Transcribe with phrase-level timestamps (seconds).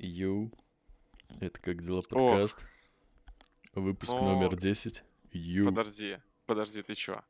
[0.00, 0.50] Ю.
[1.40, 2.58] Это как дела подкаст.
[3.74, 5.02] Выпуск Ну, номер 10.
[5.32, 5.64] Ю.
[5.66, 7.22] Подожди, подожди, ты чё?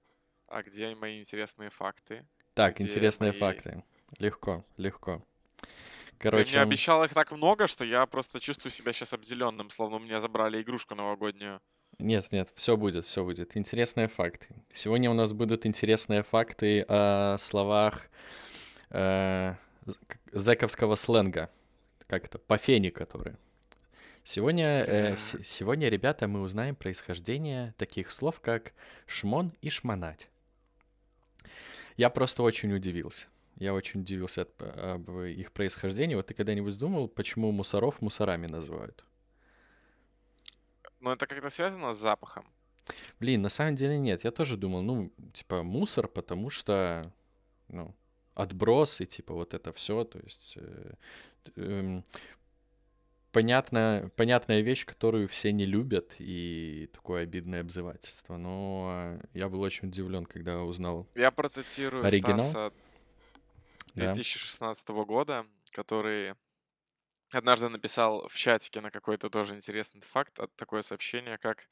[0.47, 2.25] А где мои интересные факты?
[2.55, 3.83] Так, где интересные мои- факты.
[4.19, 5.23] Легко, легко.
[5.61, 5.67] Ты
[6.19, 10.01] Короче, мне обещал их так много, что я просто чувствую себя сейчас обделенным, словно у
[10.01, 11.61] меня забрали игрушку новогоднюю.
[11.99, 13.57] нет, нет, все будет, все будет.
[13.57, 14.55] Интересные факты.
[14.73, 18.09] Сегодня у нас будут интересные факты о словах
[18.91, 19.55] э,
[20.33, 21.51] зэковского сленга.
[22.11, 22.39] Как это?
[22.41, 23.37] Пофени, которые.
[24.25, 28.73] Сегодня, э, с- сегодня, ребята, мы узнаем происхождение таких слов, как
[29.07, 30.29] шмон и шмонать.
[31.97, 33.29] Я просто очень удивился.
[33.61, 36.17] Я очень удивился от- об их происхождении.
[36.17, 39.05] Вот ты когда-нибудь думал, почему мусоров мусорами называют?
[40.99, 42.45] Но это как-то связано с запахом.
[43.21, 44.25] Блин, на самом деле нет.
[44.25, 47.03] Я тоже думал, ну, типа, мусор, потому что,
[47.69, 47.95] ну,
[48.35, 50.05] отбросы, типа, вот это все.
[50.05, 50.95] То есть, э,
[51.57, 52.05] эм,
[53.33, 58.37] понятно, понятная вещь, которую все не любят, и такое обидное обзывательство.
[58.37, 61.07] Но я был очень удивлен, когда узнал.
[61.15, 62.51] Я процитирую Оригинал?
[62.51, 62.73] Стаса
[63.95, 64.15] Да.
[64.15, 66.35] 2016 года, который
[67.33, 71.69] однажды написал в чатике на какой-то тоже интересный факт, от такое сообщение, как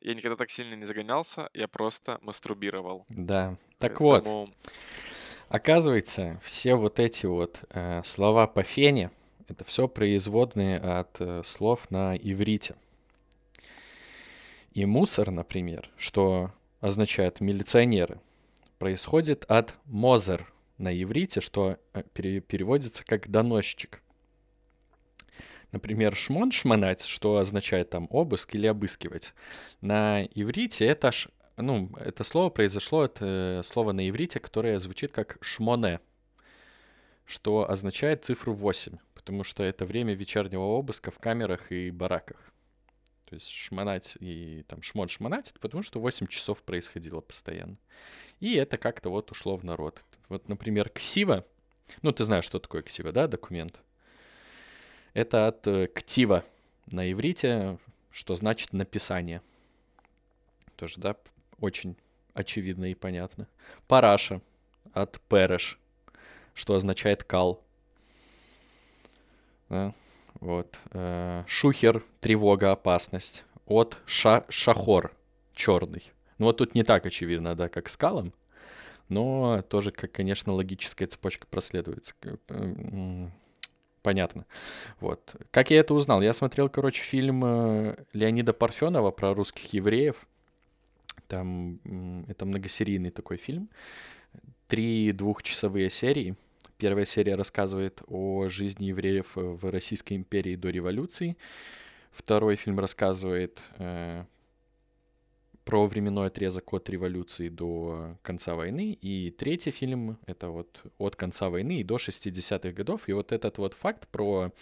[0.00, 3.06] «Я никогда так сильно не загонялся, я просто мастурбировал».
[3.08, 3.56] Да.
[3.78, 4.48] Так вот, Поэтому
[5.48, 9.10] Оказывается, все вот эти вот э, слова по фене,
[9.48, 12.76] это все производные от э, слов на иврите.
[14.72, 18.20] И мусор, например, что означает милиционеры,
[18.78, 24.02] происходит от мозер на иврите, что э, пере- переводится как доносчик.
[25.72, 29.34] Например, шмон шмонать, что означает там обыск или обыскивать.
[29.80, 35.12] На иврите это ш- ну, это слово произошло от э, слова на иврите, которое звучит
[35.12, 36.00] как шмоне,
[37.24, 42.38] что означает цифру 8, потому что это время вечернего обыска в камерах и бараках.
[43.26, 47.76] То есть шмонать и там шмон шмонать, это потому что 8 часов происходило постоянно.
[48.40, 50.02] И это как-то вот ушло в народ.
[50.28, 51.46] Вот, например, ксива,
[52.02, 53.80] ну, ты знаешь, что такое ксива, да, документ?
[55.14, 56.44] Это от э, ктива
[56.86, 57.78] на иврите,
[58.10, 59.40] что значит написание.
[60.76, 61.16] Тоже, да,
[61.60, 61.96] очень
[62.34, 63.46] очевидно и понятно.
[63.86, 64.40] Параша
[64.92, 65.78] от переш,
[66.54, 67.62] что означает кал.
[69.68, 69.94] Да,
[70.40, 70.78] вот.
[70.92, 73.44] э, Шухер— тревога, опасность.
[73.66, 75.14] От ша шахор—
[75.54, 76.12] черный.
[76.38, 78.32] Ну вот тут не так очевидно, да, как с калом,
[79.08, 82.14] но тоже, как, конечно, логическая цепочка проследуется.
[82.48, 83.32] М,
[84.02, 84.44] Понятно.
[85.00, 85.34] Вот.
[85.50, 86.20] Как я это узнал?
[86.20, 90.26] Я смотрел, короче, фильм э, Леонида Парфенова про русских евреев.
[91.34, 91.80] Там
[92.28, 93.68] это многосерийный такой фильм.
[94.68, 96.36] Три двухчасовые серии.
[96.78, 101.36] Первая серия рассказывает о жизни евреев в Российской империи до революции.
[102.12, 104.24] Второй фильм рассказывает э,
[105.64, 108.96] про временной отрезок от революции до конца войны.
[109.02, 113.08] И третий фильм— это вот от конца войны и до 60-х годов.
[113.08, 114.52] И вот этот вот факт про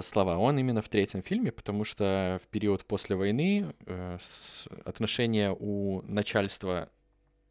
[0.00, 4.18] слова, он именно в третьем фильме, потому что в период после войны э,
[4.84, 6.88] отношения у начальства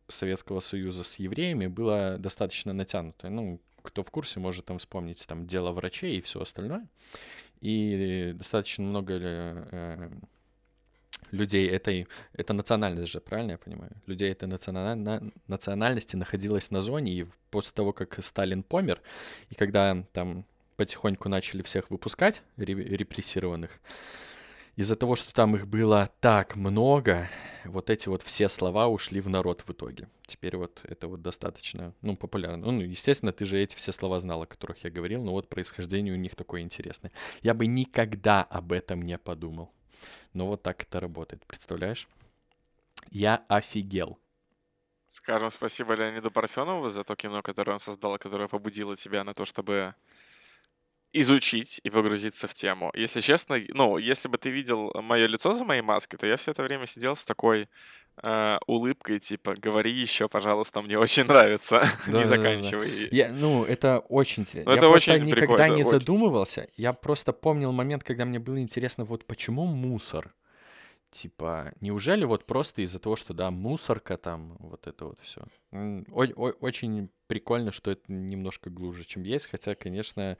[0.07, 3.31] Советского Союза с евреями было достаточно натянутое.
[3.31, 6.87] Ну, кто в курсе, может там вспомнить там дело врачей и все остальное.
[7.61, 10.09] И достаточно много э,
[11.31, 13.91] людей этой, это национальность же, правильно я понимаю?
[14.05, 19.01] Людей этой националь- на- национальности находилось на зоне, и после того, как Сталин помер,
[19.49, 23.79] и когда там потихоньку начали всех выпускать, ре- репрессированных,
[24.75, 27.29] из-за того, что там их было так много,
[27.63, 30.09] вот эти вот все слова ушли в народ в итоге.
[30.25, 32.71] Теперь вот это вот достаточно, ну, популярно.
[32.71, 36.13] Ну, естественно, ты же эти все слова знал, о которых я говорил, но вот происхождение
[36.13, 37.11] у них такое интересное.
[37.41, 39.71] Я бы никогда об этом не подумал.
[40.33, 42.07] Но вот так это работает, представляешь?
[43.11, 44.19] Я офигел.
[45.07, 49.45] скажем спасибо Леониду Парфенову за то кино, которое он создал, которое побудило тебя на то,
[49.45, 49.95] чтобы
[51.21, 52.91] изучить и погрузиться в тему.
[52.93, 56.51] Если честно, ну, если бы ты видел мое лицо за моей маской, то я все
[56.51, 57.67] это время сидел с такой
[58.23, 61.75] э, улыбкой, типа, говори еще, пожалуйста, мне очень нравится,
[62.07, 62.28] не Да-да-да-да.
[62.28, 62.90] заканчивай.
[63.11, 64.72] Я, ну, это очень интересно.
[64.72, 65.90] Ну, я это просто очень никогда прикольно, не очень.
[65.90, 66.67] задумывался.
[66.75, 70.34] Я просто помнил момент, когда мне было интересно, вот почему мусор?
[71.16, 75.41] Типа, неужели вот просто из-за того, что, да, мусорка там, вот это вот все.
[75.72, 80.38] Очень прикольно, что это немножко глубже, чем есть, хотя, конечно,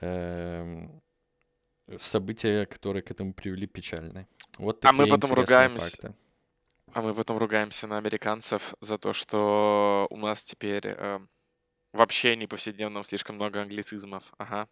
[0.00, 1.02] эм,
[1.96, 4.28] события, которые к этому привели, печальны.
[4.56, 5.90] Вот А мы такие потом ругаемся.
[5.90, 6.14] факты.
[6.92, 11.18] А мы потом ругаемся на американцев за то, что у нас теперь э,
[11.92, 14.32] в общении повседневном слишком много англицизмов.
[14.38, 14.68] Ага.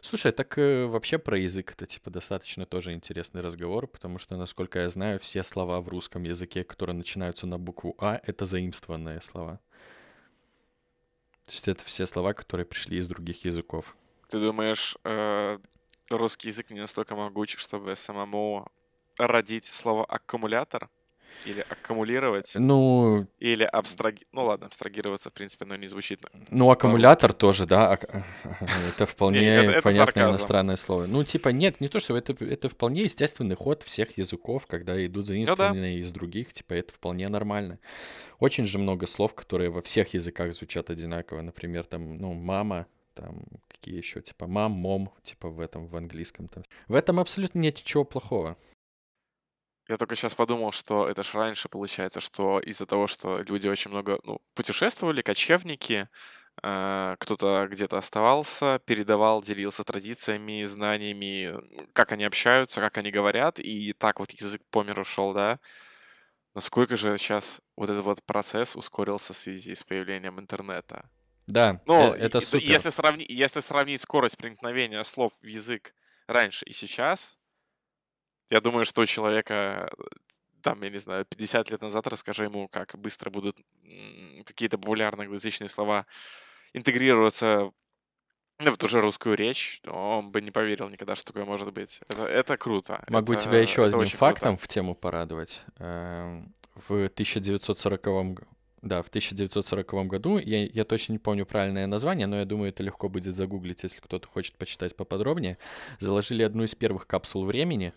[0.00, 4.80] Слушай, так э, вообще про язык это типа достаточно тоже интересный разговор, потому что, насколько
[4.80, 9.60] я знаю, все слова в русском языке, которые начинаются на букву А, это заимствованные слова.
[11.46, 13.96] То есть это все слова, которые пришли из других языков.
[14.28, 15.58] Ты думаешь, э,
[16.10, 18.70] русский язык не настолько могуч, чтобы самому
[19.18, 20.88] родить слово аккумулятор?
[21.44, 22.52] Или аккумулировать?
[22.54, 24.26] Ну, Или абстраги...
[24.32, 26.20] Ну ладно, абстрагироваться, в принципе, но не звучит.
[26.50, 28.22] ну аккумулятор тоже, да, это
[29.00, 31.06] Не, вполне понятное иностранное слово.
[31.06, 35.06] Ну, типа, нет, не то, что это, это вполне естественный ход всех языков, когда Ну
[35.06, 37.78] идут заимствованные из других, типа, это вполне нормально.
[38.38, 41.42] Очень же много слов, которые во всех языках звучат одинаково.
[41.42, 46.48] Например, там, ну, мама, там, какие еще, типа, мам, мом, типа, в этом, в английском.
[46.48, 46.64] Там.
[46.88, 48.56] В этом абсолютно нет ничего плохого.
[49.90, 53.90] Я только сейчас подумал, что это ж раньше получается, что из-за того, что люди очень
[53.90, 56.08] много ну, путешествовали, кочевники,
[56.62, 63.60] э, кто-то где-то оставался, передавал, делился традициями, знаниями, м, как они общаются, как они говорят,
[63.60, 65.60] и так вот язык по миру шел, да.
[66.54, 71.10] Насколько же сейчас вот этот вот процесс ускорился в связи с появлением интернета?
[71.46, 72.84] Да, Ну, э, это и- супер.
[72.84, 75.94] если, сравни, если сравнить скорость проникновения слов в язык
[76.28, 77.38] раньше и сейчас,
[78.50, 79.90] я думаю, что у человека,
[80.62, 83.56] там, я не знаю, 50 лет назад расскажи ему, как быстро будут
[84.44, 86.06] какие-то популярные англоязычные слова
[86.72, 87.70] интегрироваться
[88.58, 92.00] в ту же рускую речь, он бы не поверил никогда, что такое может быть.
[92.10, 93.02] Это, это круто.
[93.08, 94.34] Могу это- тебя еще одним очень круто.
[94.34, 95.62] фактом в тему порадовать.
[95.78, 98.44] Эм, В 1940 г-
[98.82, 102.82] да, в 1940 году, я, я точно не помню правильное название, но я думаю, это
[102.82, 105.58] легко будет загуглить, если кто-то хочет почитать поподробнее,
[105.98, 107.92] заложили одну из первых капсул времени,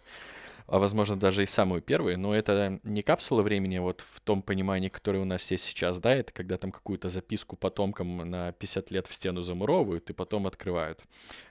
[0.67, 4.89] а возможно даже и самую первую, но это не капсула времени вот в том понимании,
[4.89, 9.07] которое у нас есть сейчас, да, это когда там какую-то записку потомкам на 50 лет
[9.07, 10.99] в стену замуровывают и потом открывают.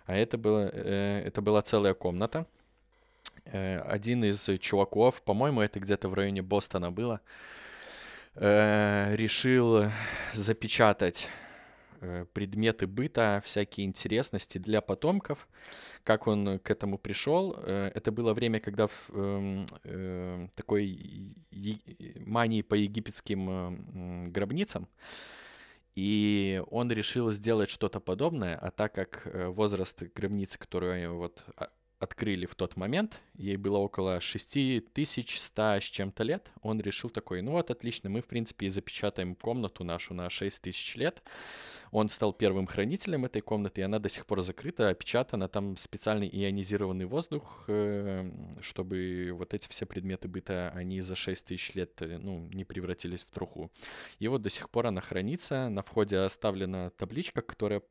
[0.06, 2.46] А это, было, э, это была целая комната,
[3.44, 7.20] Э, один из чуваков, по-моему, это где-то в районе Бостона было,
[8.34, 9.84] э, решил
[10.32, 11.28] запечатать
[12.32, 15.48] предметы быта, всякие интересности для потомков.
[16.04, 17.54] Как он к этому пришел?
[17.58, 21.34] Э, Это было время, когда в, эм, э, такой
[22.26, 24.88] мании по египетским э, м, гробницам,
[25.94, 31.68] и он решил сделать что-то подобное, а так как э, возраст гробницы, которую вот а,
[32.02, 37.52] открыли в тот момент, ей было около 6100 с чем-то лет, он решил такой, ну
[37.52, 41.22] вот отлично, мы в принципе и запечатаем комнату нашу на 6000 лет.
[41.92, 46.26] Он стал первым хранителем этой комнаты, и она до сих пор закрыта, опечатана, там специальный
[46.26, 48.30] ионизированный воздух, э,
[48.62, 53.30] чтобы вот эти все предметы быта, они за 6000 лет, э, ну, не превратились в
[53.30, 53.70] труху.
[54.18, 55.68] И вот до сих пор она хранится.
[55.68, 57.82] На входе оставлена табличка, которая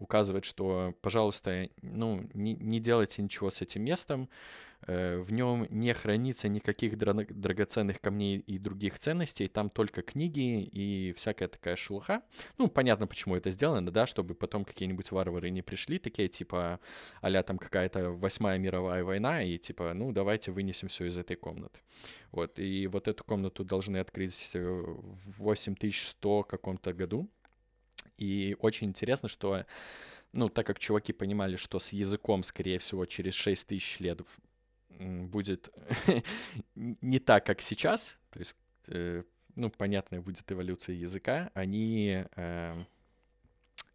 [0.00, 4.28] указывает, что, пожалуйста, ну, не, не делайте ничего с этим местом.
[4.86, 9.48] э, В нем не хранится никаких дра- драгоценных камней и других ценностей.
[9.48, 12.22] Там только книги и всякая такая шелуха.
[12.58, 16.80] Ну, понятно, почему это сделано, да, чтобы потом какие-нибудь варвары не пришли, такие типа
[17.22, 21.80] а там какая-то восьмая мировая война, и типа, ну, давайте вынесем все из этой комнаты.
[22.32, 27.28] Вот, и вот эту комнату должны открыть э, в 8100 каком-то году.
[28.18, 29.64] И очень интересно, что,
[30.36, 34.20] ну, так как чуваки понимали, что с языком, скорее всего, через 6000 лет
[34.98, 35.70] м, будет
[36.74, 38.56] не так, как сейчас, то есть,
[38.88, 39.22] э,
[39.54, 42.84] ну, понятная будет эволюция языка, они э,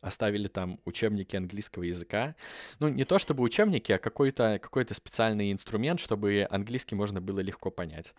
[0.02, 2.36] оставили там учебники английского языка.
[2.80, 7.70] Ну, не то чтобы учебники, а какой-то какой специальный инструмент, чтобы английский можно было легко
[7.70, 8.14] понять.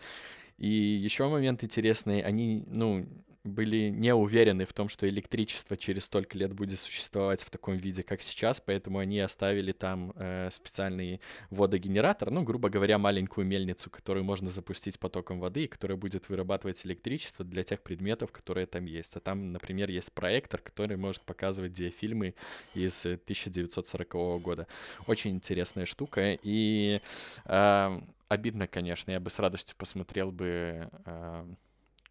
[0.58, 3.06] И еще момент интересный, они, ну,
[3.44, 8.02] были не уверены в том, что электричество через столько лет будет существовать в таком виде,
[8.02, 11.20] как сейчас, поэтому они оставили там э, специальный
[11.50, 16.84] водогенератор, ну, грубо говоря, маленькую мельницу, которую можно запустить потоком воды, и которая будет вырабатывать
[16.86, 19.16] электричество для тех предметов, которые там есть.
[19.16, 22.34] А там, например, есть проектор, который может показывать диафильмы
[22.74, 24.66] из э, 1940 года.
[25.06, 27.00] Очень интересная штука, и
[27.44, 31.44] э, обидно, конечно, я бы с радостью посмотрел бы, э,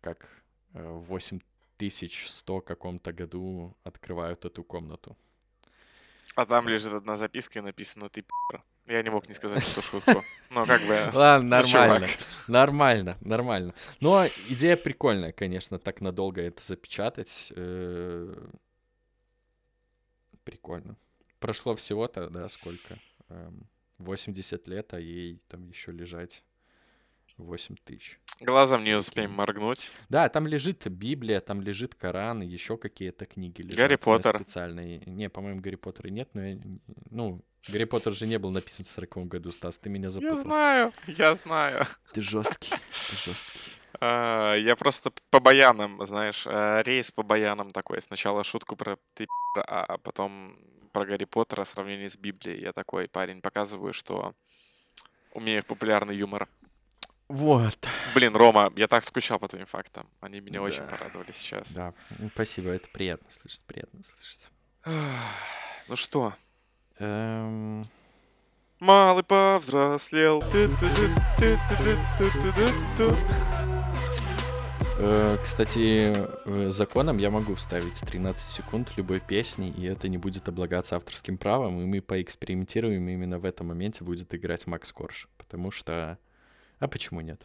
[0.02, 0.41] как э,
[0.74, 5.18] в 8100 каком-то году открывают эту комнату.
[6.36, 8.64] А там лежит одна записка и написано «ты пи***р».
[8.88, 10.24] Я не мог не сказать эту шутку.
[10.52, 11.10] Но как бы...
[11.14, 12.08] Ладно, ну, нормально,
[12.48, 13.74] нормально, нормально.
[14.00, 17.54] Но идея прикольная, конечно, так надолго это запечатать.
[17.56, 18.50] э,
[20.44, 20.96] Прикольно.
[21.40, 22.98] Прошло всего-то, да, сколько?
[23.30, 23.68] Эм,
[24.00, 26.44] 80 лет, а ей там еще лежать
[27.38, 28.20] 8 тысяч.
[28.42, 29.92] Глазом не успеем моргнуть.
[30.10, 33.78] Да, там лежит Библия, там лежит Коран, еще какие-то книги лежат.
[33.78, 34.36] Гарри Поттер.
[34.38, 35.04] Специальные.
[35.06, 36.58] Не, по-моему, Гарри Поттера нет, но я...
[37.12, 40.38] Ну, Гарри Поттер же не был написан в 40 году, Стас, ты меня Я запутал.
[40.38, 41.86] знаю, я знаю.
[42.14, 43.60] Ты жесткий, ты жесткий.
[44.00, 48.02] А, Я просто по баянам, знаешь, э, рейс по баянам такой.
[48.02, 50.58] Сначала шутку про ты а потом
[50.92, 52.60] про Гарри Поттера сравнение с Библией.
[52.62, 54.34] Я такой парень, показываю, что
[55.34, 56.48] умею популярный юмор.
[57.32, 57.78] Вот.
[58.14, 60.08] Блин, Рома, я так скучал по твоим фактам.
[60.20, 60.88] Они меня очень Да.
[60.88, 61.72] порадовали сейчас.
[61.72, 64.50] Да, ну, спасибо, это приятно слышать, приятно слышать.
[65.88, 66.34] Ну что,
[67.00, 67.84] Эм,
[68.80, 70.44] малый повзрослел.
[75.04, 76.14] Э, Кстати,
[76.46, 81.38] э, законом я могу вставить 13 секунд любой песни, и это не будет облагаться авторским
[81.38, 85.28] правом, и мы поэкспериментируем, и именно в этом моменте будет играть Макс Корж.
[85.38, 86.18] Потому что...
[86.82, 87.42] А почему нет?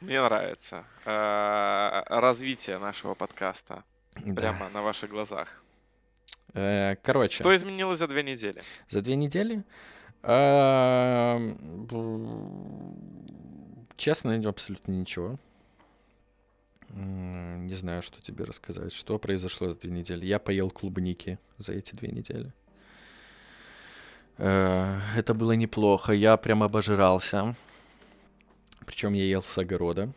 [0.00, 3.84] Мне нравится э, развитие нашего подкаста
[4.34, 5.62] прямо на ваших глазах.
[6.54, 8.60] Э, Короче, Что изменилось за две недели?
[8.88, 9.62] за две недели...
[11.86, 11.96] б-
[13.96, 15.38] Честно, абсолютно ничего.
[16.90, 18.92] Не знаю, что тебе рассказать.
[18.92, 20.24] Что произошло за две недели?
[20.26, 22.52] Я поел клубники за эти две недели.
[24.38, 26.12] Э, Это было неплохо.
[26.12, 27.54] Я прям обожрался.
[28.86, 30.12] Причем я ел с огорода.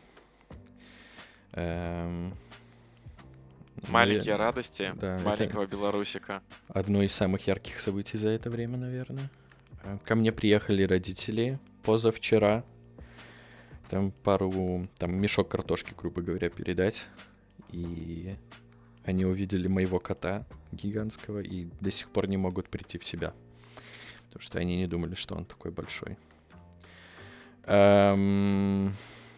[1.53, 6.41] Эм, ну, Маленькие я- радости да, маленького белорусика.
[6.67, 9.29] Одно из самых ярких событий за это время, наверное.
[9.83, 12.63] Э, Ко мне приехали родители позавчера.
[13.89, 17.07] Там пару, там мешок картошки, грубо говоря, передать.
[17.71, 18.35] И
[19.03, 23.33] они увидели моего кота гигантского и до сих пор не могут прийти в себя.
[24.27, 26.17] Потому что они не думали, что он такой большой.
[27.69, 28.93] Эм,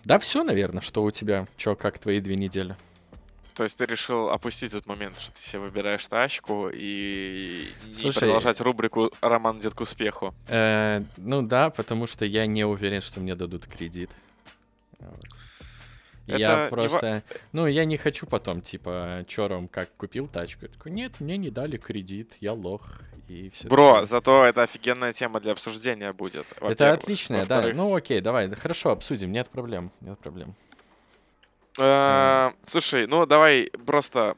[0.05, 0.81] Да, все, наверное.
[0.81, 1.47] Что у тебя?
[1.57, 2.75] Че, как твои две недели?
[3.53, 8.19] То есть ты решил опустить тот момент, что ты себе выбираешь тачку и не Слушай,
[8.21, 10.33] продолжать рубрику «Роман идет к успеху».
[10.47, 14.09] Э, ну да, потому что я не уверен, что мне дадут кредит.
[14.99, 15.19] Вот.
[16.27, 17.23] Это Я просто...
[17.51, 20.65] Ну, я не хочу потом, типа, чё, Ром, как купил тачку?
[20.65, 23.01] Я такой, нет, мне не дали кредит, я лох.
[23.27, 26.45] И все Бро, зато это офигенная тема для обсуждения будет.
[26.59, 27.61] Это отличная, да.
[27.73, 30.53] Ну, окей, давай, да, хорошо, обсудим, нет проблем, нет проблем.
[31.79, 34.35] э, Слушай, ну давай просто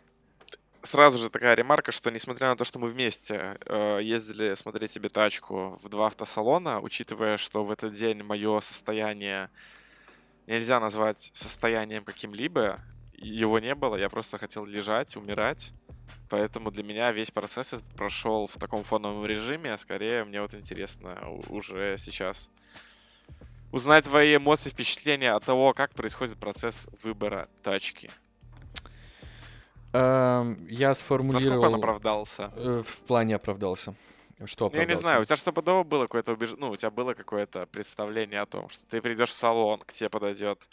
[0.83, 5.09] сразу же такая ремарка, что несмотря на то, что мы вместе э, ездили смотреть себе
[5.09, 9.49] тачку в два автосалона, учитывая, что в этот день мое состояние
[10.47, 12.79] нельзя назвать состоянием каким-либо,
[13.13, 15.71] его не было, я просто хотел лежать, умирать.
[16.29, 21.19] Поэтому для меня весь процесс прошел в таком фоновом режиме, а скорее мне вот интересно
[21.49, 22.49] уже сейчас
[23.71, 28.09] узнать твои эмоции, впечатления от того, как происходит процесс выбора тачки.
[29.93, 31.63] Эм, я Насколько сформулировал...
[31.65, 32.51] он оправдался?
[32.55, 33.93] э, В плане оправдался.
[34.45, 36.51] Что Я не знаю, у тебя стопудово было какое-то убеж...
[36.57, 40.09] ну, у тебя было какое-то представление о том, что ты придешь в салон, к тебе
[40.09, 40.67] подойдет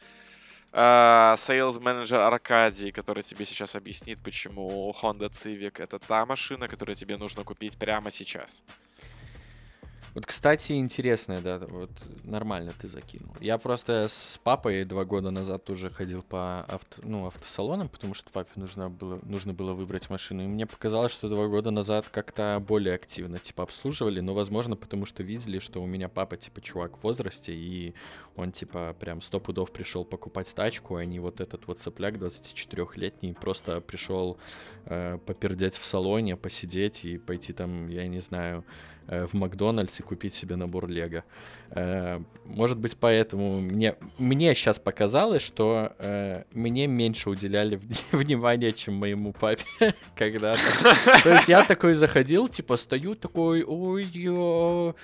[0.73, 7.17] sales manager Аркадий, который тебе сейчас объяснит, почему Honda Civic это та машина, которую тебе
[7.17, 8.63] нужно купить прямо сейчас.
[10.15, 11.91] Вот, кстати, интересно, да, вот
[12.25, 13.35] нормально ты закинул.
[13.41, 18.31] Я просто с папой два года назад тоже ходил по авто, ну, автосалонам, потому что
[18.31, 20.43] папе нужно было, нужно было выбрать машину.
[20.45, 25.07] И мне показалось, что два года назад как-то более активно, типа, обслуживали, но, возможно, потому
[25.07, 27.95] что видели, что у меня папа, типа, чувак в возрасте, и
[28.35, 33.33] он, типа, прям сто пудов пришел покупать тачку, а не вот этот вот сопляк 24-летний
[33.33, 34.39] просто пришел
[34.87, 38.65] э, попердеть в салоне, посидеть и пойти там, я не знаю,
[39.27, 41.25] в Макдональдс и купить себе набор Лего.
[41.71, 48.73] Э, Может быть, поэтому мне, мне сейчас показалось, что э, мне меньше уделяли вни- внимания,
[48.73, 49.65] чем моему папе
[50.17, 50.61] когда-то.
[51.25, 54.31] То есть я такой заходил, типа стою такой, ой, я...
[54.33, 54.95] «О,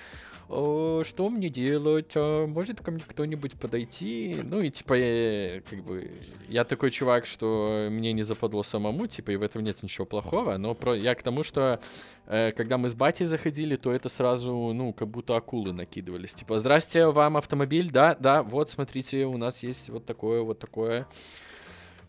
[0.47, 2.13] что мне делать?
[2.15, 4.39] А может ко мне кто-нибудь подойти?
[4.43, 6.11] Ну и типа, я, как бы,
[6.47, 10.57] я такой чувак, что мне не западло самому, типа, и в этом нет ничего плохого,
[10.57, 11.81] но про, я к тому, что
[12.27, 16.33] э, когда мы с батей заходили, то это сразу, ну, как будто акулы накидывались.
[16.33, 17.91] Типа, здрасте, вам автомобиль?
[17.91, 21.07] Да, да, вот, смотрите, у нас есть вот такое, вот такое.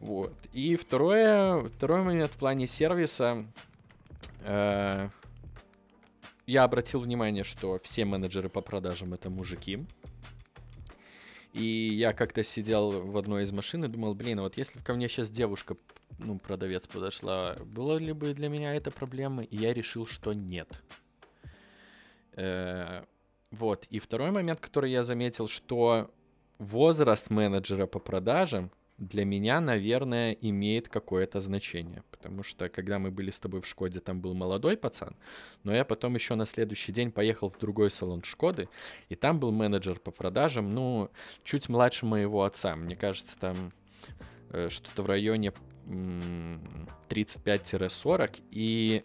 [0.01, 0.33] Вот.
[0.53, 3.45] И второе, второй момент в плане сервиса.
[4.45, 5.09] э,
[6.49, 9.87] я обратил внимание, что все менеджеры по продажам это мужики.
[11.53, 14.85] И я как-то сидел в одной из машин и думал, блин, а вот если бы
[14.85, 15.77] ко мне сейчас девушка,
[16.19, 19.43] ну, продавец подошла, было ли бы для меня это проблема?
[19.43, 20.83] И я решил, что нет.
[22.35, 23.05] Э,
[23.51, 23.85] Вот.
[23.91, 26.11] И второй момент, который я заметил, что
[26.59, 32.03] возраст менеджера по продажам для меня, наверное, имеет какое-то значение.
[32.11, 35.17] Потому что, когда мы были с тобой в Шкоде, там был молодой пацан,
[35.63, 38.69] но я потом еще на следующий день поехал в другой салон Шкоды,
[39.09, 41.11] и там был менеджер по продажам, ну,
[41.45, 42.75] чуть младше моего отца.
[42.75, 43.73] Мне кажется, там
[44.51, 45.53] э, что-то в районе
[47.09, 48.43] 35-40.
[48.51, 49.05] И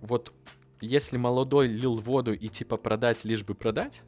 [0.00, 0.32] вот
[0.80, 4.02] если молодой лил воду и типа продать, лишь бы продать,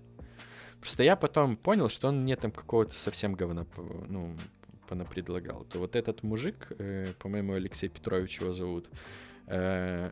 [0.82, 3.66] Просто я потом понял, что он мне там какого-то совсем говна,
[4.08, 4.36] ну,
[5.14, 5.64] предлагал.
[5.64, 8.90] То вот этот мужик, э, по-моему, Алексей Петрович его зовут,
[9.46, 10.10] э,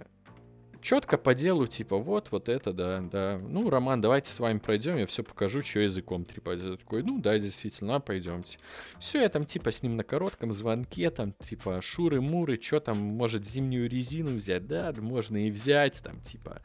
[0.81, 3.41] четко по делу, типа, вот, вот это, да, да.
[3.43, 6.61] Ну, Роман, давайте с вами пройдем, я все покажу, что языком трепать.
[6.61, 8.59] Я такой, ну, да, действительно, пойдемте.
[9.01, 13.45] Все, я там, типа, с ним на коротком звонке, там, типа, шуры-муры, что там, может,
[13.45, 16.63] зимнюю резину взять, да, можно и взять, там, типа,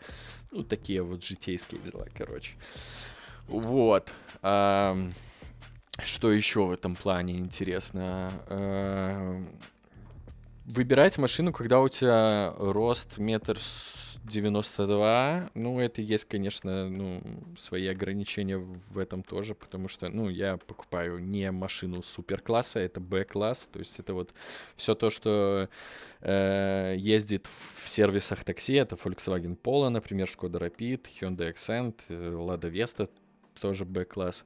[0.51, 2.53] ну, такие вот житейские дела, короче.
[3.47, 4.13] Вот.
[6.03, 8.43] Что еще в этом плане интересно?
[8.47, 9.41] А,
[10.65, 13.57] выбирать машину, когда у тебя рост метр
[14.25, 17.21] девяносто два, ну, это есть, конечно, ну,
[17.57, 23.69] свои ограничения в этом тоже, потому что, ну, я покупаю не машину суперкласса, это Б-класс,
[23.71, 24.33] то есть это вот
[24.75, 25.69] все то, что
[26.21, 27.47] э, ездит
[27.83, 33.07] в сервисах такси, это Volkswagen Polo, например, Skoda Rapid, Hyundai Accent, э, Lada Vesta,
[33.59, 34.45] тоже Б-класс.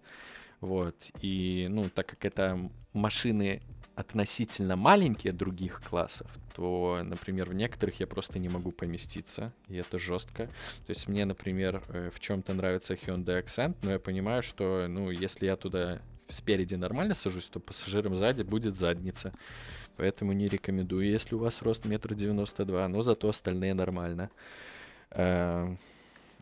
[0.62, 0.96] Вот.
[1.22, 3.62] И, ну, так как это машины
[3.96, 10.00] относительно маленькие других классов, то, например, в некоторых я просто не могу поместиться, и это
[10.00, 10.46] жестко.
[10.86, 15.12] То есть мне, например, э, в чем-то нравится Hyundai Accent, но я понимаю, что, ну,
[15.12, 19.34] если я туда спереди нормально сажусь, то пассажирам сзади будет задница.
[19.98, 24.30] Поэтому не рекомендую, если у вас рост метр девяносто два, но зато остальные нормально.
[25.12, 25.76] Э,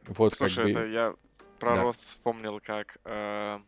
[0.05, 0.69] вот Слушай, как бы...
[0.71, 1.15] это я
[1.59, 1.83] про да.
[1.83, 3.59] рост вспомнил, как э,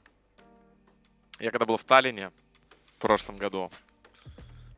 [1.40, 2.32] я когда был в Таллине
[2.98, 3.72] в прошлом году,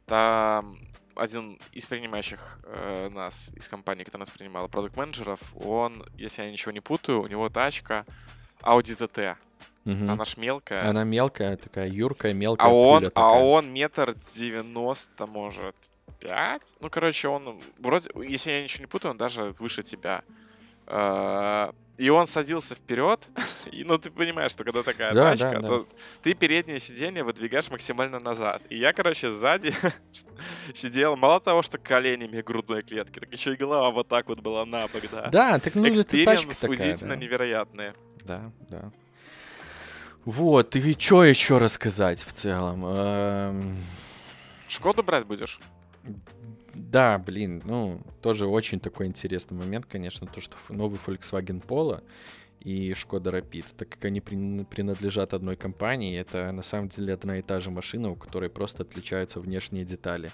[0.05, 0.77] там
[1.15, 6.71] один из принимающих э, нас, из компании, которая нас принимала, продукт-менеджеров, он, если я ничего
[6.71, 8.05] не путаю, у него тачка
[8.61, 9.35] Audi TT.
[9.83, 10.11] Угу.
[10.11, 10.87] Она ж мелкая.
[10.87, 12.67] Она мелкая, такая юркая, мелкая.
[12.67, 15.75] А он, а он метр девяносто, может,
[16.19, 16.75] пять?
[16.79, 20.23] Ну, короче, он вроде, если я ничего не путаю, он даже выше тебя.
[20.85, 21.71] Э,
[22.01, 23.27] и он садился вперед,
[23.71, 25.67] и, ну, ты понимаешь, что когда такая да, тачка, да, да.
[25.67, 25.87] то
[26.23, 28.63] ты переднее сиденье выдвигаешь максимально назад.
[28.69, 29.71] И я, короче, сзади
[30.73, 34.65] сидел, мало того, что коленями грудной клетки, так еще и голова вот так вот была
[34.65, 35.29] на бок, да.
[35.31, 37.21] Да, так ну, это тачка удивительно да.
[37.21, 37.93] невероятные.
[38.25, 38.91] Да, да.
[40.25, 42.81] Вот, и что еще рассказать в целом?
[42.83, 43.77] Эм,
[44.67, 45.59] Шкоду брать будешь?
[46.89, 52.03] Да, блин, ну, тоже очень такой интересный момент, конечно, то, что новый Volkswagen Polo
[52.59, 57.41] и Шкода Rapid, так как они принадлежат одной компании, это на самом деле одна и
[57.41, 60.31] та же машина, у которой просто отличаются внешние детали.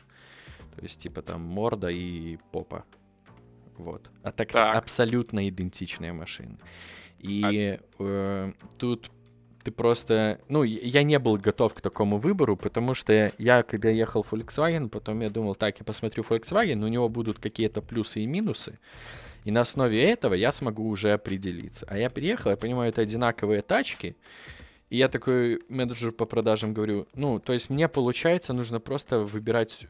[0.76, 2.86] То есть, типа там морда и попа.
[3.78, 4.10] Вот.
[4.24, 4.76] А так, так.
[4.76, 6.58] абсолютно идентичные машины.
[7.20, 7.80] И а...
[8.00, 9.12] э, тут
[9.68, 10.40] ты просто...
[10.48, 14.88] Ну, я не был готов к такому выбору, потому что я, когда ехал в Volkswagen,
[14.88, 18.80] потом я думал, так, я посмотрю Volkswagen, у него будут какие-то плюсы и минусы,
[19.44, 21.86] и на основе этого я смогу уже определиться.
[21.90, 24.16] А я приехал, я понимаю, это одинаковые тачки,
[24.90, 29.86] и я такой менеджер по продажам говорю, ну, то есть мне, получается, нужно просто выбирать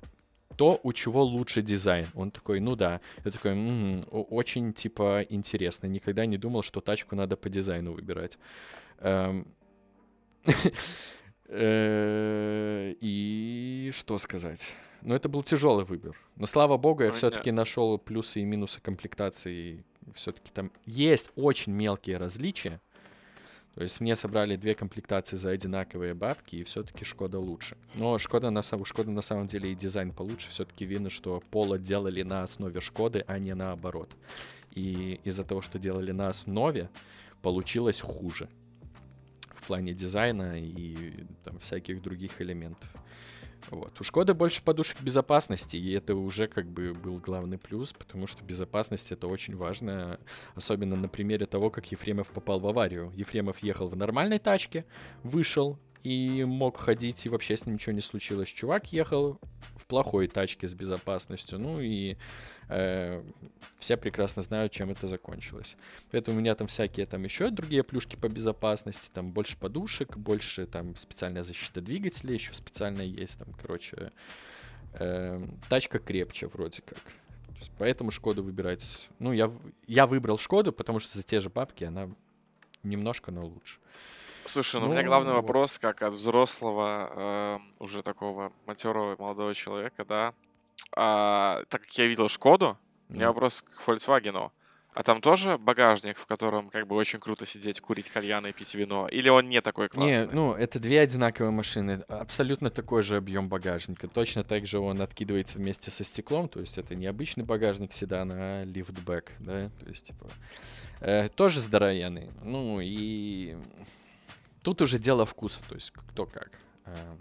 [0.56, 2.08] то, у чего лучше дизайн.
[2.16, 3.00] Он такой, ну да.
[3.24, 5.86] Я такой, м-м, очень, типа, интересно.
[5.86, 8.40] Никогда не думал, что тачку надо по дизайну выбирать.
[9.00, 9.46] Эм,
[13.02, 14.76] и что сказать?
[15.02, 16.18] Ну, это был тяжелый выбор.
[16.36, 19.84] Но слава богу, я все-таки нашел плюсы и минусы комплектации.
[20.14, 22.82] Все-таки там есть очень мелкие различия.
[23.76, 27.78] То есть мне собрали две комплектации за одинаковые бабки, и все-таки Шкода лучше.
[27.94, 30.50] Но Шкода на, у Шкода на самом деле и дизайн получше.
[30.50, 34.10] Все-таки видно, что Поло делали на основе Шкоды, а не наоборот.
[34.74, 36.90] И из-за того, что делали на основе,
[37.44, 38.50] получилось хуже
[39.68, 42.90] плане дизайна и там, всяких других элементов.
[43.70, 44.00] Вот.
[44.00, 48.44] У Шкоды больше подушек безопасности, и это уже как бы был главный плюс, потому что
[48.44, 50.20] безопасность это очень важно,
[50.56, 53.12] особенно на примере того, как Ефремов попал в аварию.
[53.16, 54.86] Ефремов ехал в нормальной тачке,
[55.24, 58.50] вышел и мог ходить, и вообще с ним ничего не случилось.
[58.50, 59.40] Чувак ехал
[59.76, 62.18] в плохой тачке с безопасностью, ну и
[62.70, 63.24] э,
[63.80, 65.76] все прекрасно знают, чем это закончилось.
[66.12, 70.66] Поэтому у меня там всякие там еще другие плюшки по безопасности, там больше подушек, больше
[70.66, 74.12] там специальная защита двигателя, еще специально есть там, короче,
[74.94, 77.02] э, тачка крепче вроде как.
[77.78, 79.10] Поэтому Шкоду выбирать.
[79.20, 79.52] Ну, я,
[79.88, 82.10] я выбрал Шкоду, потому что за те же бабки она
[82.84, 83.80] немножко, но лучше.
[84.48, 85.42] Слушай, ну, у Ну, меня главный вот.
[85.42, 90.34] вопрос, как от взрослого, э, уже такого матерого молодого человека, да.
[90.96, 92.78] А, так как я видел Шкоду,
[93.10, 93.34] у меня Ну.
[93.34, 94.52] вопрос к Volkswagen.
[94.94, 98.74] А там тоже багажник, в котором как бы очень круто сидеть, курить кальян и пить
[98.74, 99.08] вино?
[99.08, 100.26] Или он не такой классный?
[100.26, 102.04] Не, ну, это две одинаковые машины.
[102.08, 104.08] Абсолютно такой же объем багажника.
[104.08, 106.50] Точно так же он откидывается вместе со стеклом.
[106.50, 109.70] То есть это не обычный багажник седана, а лифтбэк, да?
[109.84, 110.26] То есть, типа,
[111.02, 112.32] э, тоже здоровенный.
[112.44, 113.56] Ну, и
[114.68, 115.62] тут уже дело вкуса.
[115.70, 116.52] То есть кто как.
[116.86, 117.16] Э,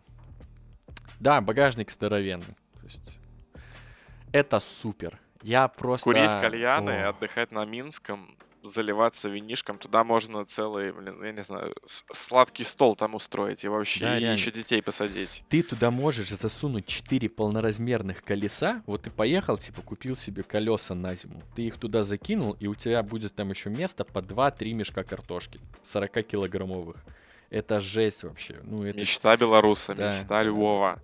[1.21, 2.57] Да, багажник здоровенный.
[2.81, 3.03] То есть
[4.33, 5.21] это супер.
[5.43, 6.03] Я просто...
[6.11, 7.11] Курить кальяны, О.
[7.11, 13.15] отдыхать на Минском, заливаться винишком, туда можно целый, блин, я не знаю, сладкий стол там
[13.15, 14.37] устроить и вообще, Да, и реально.
[14.37, 15.45] еще детей посадить.
[15.49, 18.83] ты туда можешь засунуть 4 полноразмерных колеса.
[18.87, 21.41] Вот ты поехал, типа, купил себе колеса на зиму.
[21.55, 25.61] Ты их туда закинул, и у тебя будет там еще место по 2-3 мешка картошки.
[25.85, 26.97] 40-килограммовых.
[27.51, 28.61] Это жесть вообще.
[28.63, 28.99] Ну, это...
[28.99, 31.01] Мечта белоруса, Да, мечта Львова.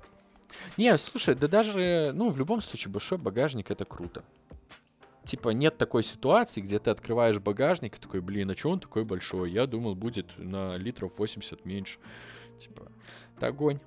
[0.77, 4.25] Не, слушай, да даже, ну, в любом случае, большой багажник это круто.
[5.25, 9.05] Типа, нет такой ситуации, где ты открываешь багажник и такой, блин, а что он такой
[9.05, 9.53] большой?
[9.53, 11.99] Я думал, будет на литров 80 меньше.
[12.59, 12.91] Типа,
[13.37, 13.79] это огонь.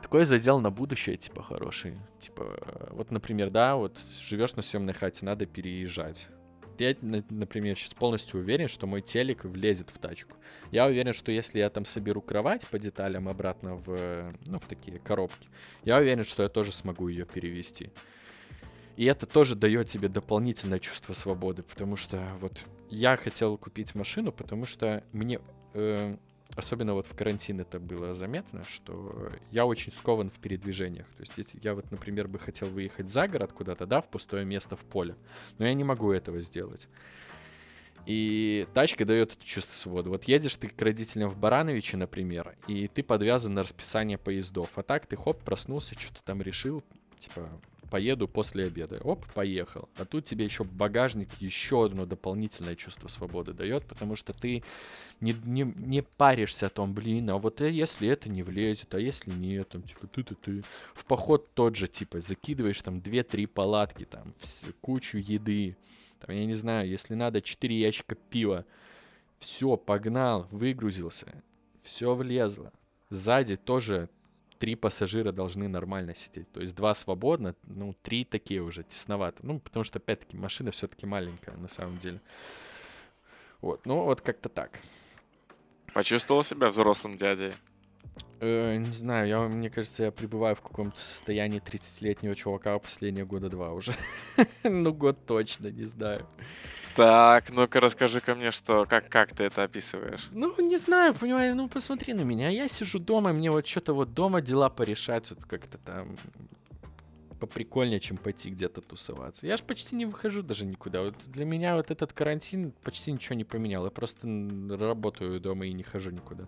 [0.00, 1.98] Такой задел на будущее, типа, хороший.
[2.18, 6.28] Типа, э, вот, например, да, вот живешь на съемной хате, надо переезжать.
[6.78, 10.36] Я, на- например, сейчас полностью уверен, что мой телек влезет в тачку.
[10.70, 14.98] Я уверен, что если я там соберу кровать по деталям обратно в, ну, в такие
[14.98, 15.48] коробки,
[15.84, 17.90] я уверен, что я тоже смогу ее перевести.
[18.96, 22.58] И это тоже дает тебе дополнительное чувство свободы, потому что вот
[22.90, 25.40] я хотел купить машину, потому что мне,
[25.74, 26.16] э,
[26.56, 31.06] особенно вот в карантин это было заметно, что я очень скован в передвижениях.
[31.16, 34.44] То есть если я вот, например, бы хотел выехать за город куда-то, да, в пустое
[34.44, 35.16] место в поле,
[35.58, 36.88] но я не могу этого сделать.
[38.06, 40.08] И тачка дает это чувство свободы.
[40.08, 44.70] Вот едешь ты к родителям в Барановиче, например, и ты подвязан на расписание поездов.
[44.76, 46.82] А так ты хоп, проснулся, что-то там решил,
[47.18, 47.50] типа,
[47.88, 49.00] поеду после обеда.
[49.02, 49.88] Оп, поехал.
[49.96, 54.62] А тут тебе еще багажник еще одно дополнительное чувство свободы дает, потому что ты
[55.20, 59.00] не, не, не паришься о том, блин, а вот э, если это не влезет, а
[59.00, 60.62] если нет, там, типа, ты-ты-ты.
[60.94, 64.34] В поход тот же, типа, закидываешь там 2-3 палатки, там,
[64.80, 65.76] кучу еды,
[66.20, 68.64] там, я не знаю, если надо 4 ящика пива,
[69.38, 71.42] все, погнал, выгрузился,
[71.82, 72.72] все влезло.
[73.10, 74.08] Сзади тоже
[74.58, 76.50] три пассажира должны нормально сидеть.
[76.52, 79.38] То есть два свободно, ну, три такие уже тесновато.
[79.42, 82.20] Ну, потому что, опять-таки, машина все-таки маленькая, на самом деле.
[83.60, 84.80] Вот, ну, вот как-то так.
[85.92, 87.54] Почувствовал себя взрослым дядей?
[88.40, 93.48] Э, не знаю, я, мне кажется, я пребываю в каком-то состоянии 30-летнего чувака последние года
[93.48, 93.92] два уже.
[94.62, 96.26] ну, год точно, не знаю.
[96.94, 100.28] Так, ну-ка расскажи-ка мне, что, как, как ты это описываешь?
[100.32, 102.48] Ну, не знаю, понимаю, ну посмотри на меня.
[102.48, 106.16] Я сижу дома, мне вот что-то вот дома дела порешать, вот как-то там
[107.38, 109.46] поприкольнее, чем пойти где-то тусоваться.
[109.46, 111.02] Я ж почти не выхожу даже никуда.
[111.02, 113.84] Вот для меня вот этот карантин почти ничего не поменял.
[113.84, 114.26] Я просто
[114.70, 116.46] работаю дома и не хожу никуда.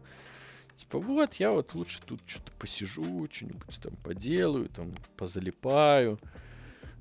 [0.80, 6.18] Типа, вот, я вот лучше тут что-то посижу, что-нибудь там поделаю, там позалипаю.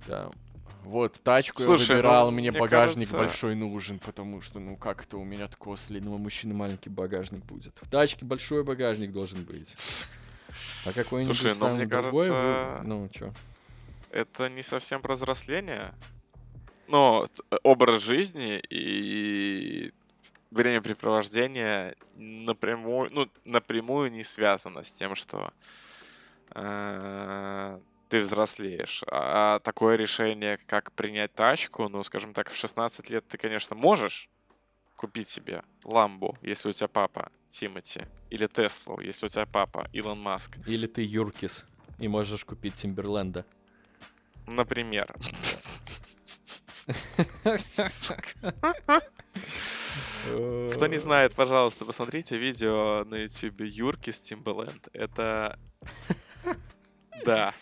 [0.06, 0.32] Там.
[0.84, 4.76] Вот, тачку Слушай, я выбирал, ну, мне мне багажник кажется- большой нужен, потому что, ну,
[4.76, 7.74] как это у меня такого среднего мужчины маленький багажник будет.
[7.82, 9.76] В тачке большой багажник должен быть.
[10.86, 13.34] А какой-нибудь Слушай, ну, там мне другой, вы- кажется, ну, чё?
[14.12, 15.94] Это не совсем про взросление.
[16.88, 17.28] Но
[17.64, 19.94] образ жизни и
[20.52, 25.54] времяпрепровождение напрямую, ну, напрямую не связано с тем, что
[26.52, 29.04] э, ты взрослеешь.
[29.08, 34.30] А такое решение, как принять тачку, ну, скажем так, в 16 лет ты, конечно, можешь
[34.96, 40.20] купить себе ламбу, если у тебя папа Тимати, или Теслу, если у тебя папа Илон
[40.20, 41.64] Маск, Или ты Юркис
[42.00, 43.46] и можешь купить Тимберленда.
[44.48, 45.14] например.
[50.74, 54.90] Кто не знает, пожалуйста, посмотрите видео на YouTube Юрки с Timbaland.
[54.94, 55.58] Это...
[57.26, 57.54] Да.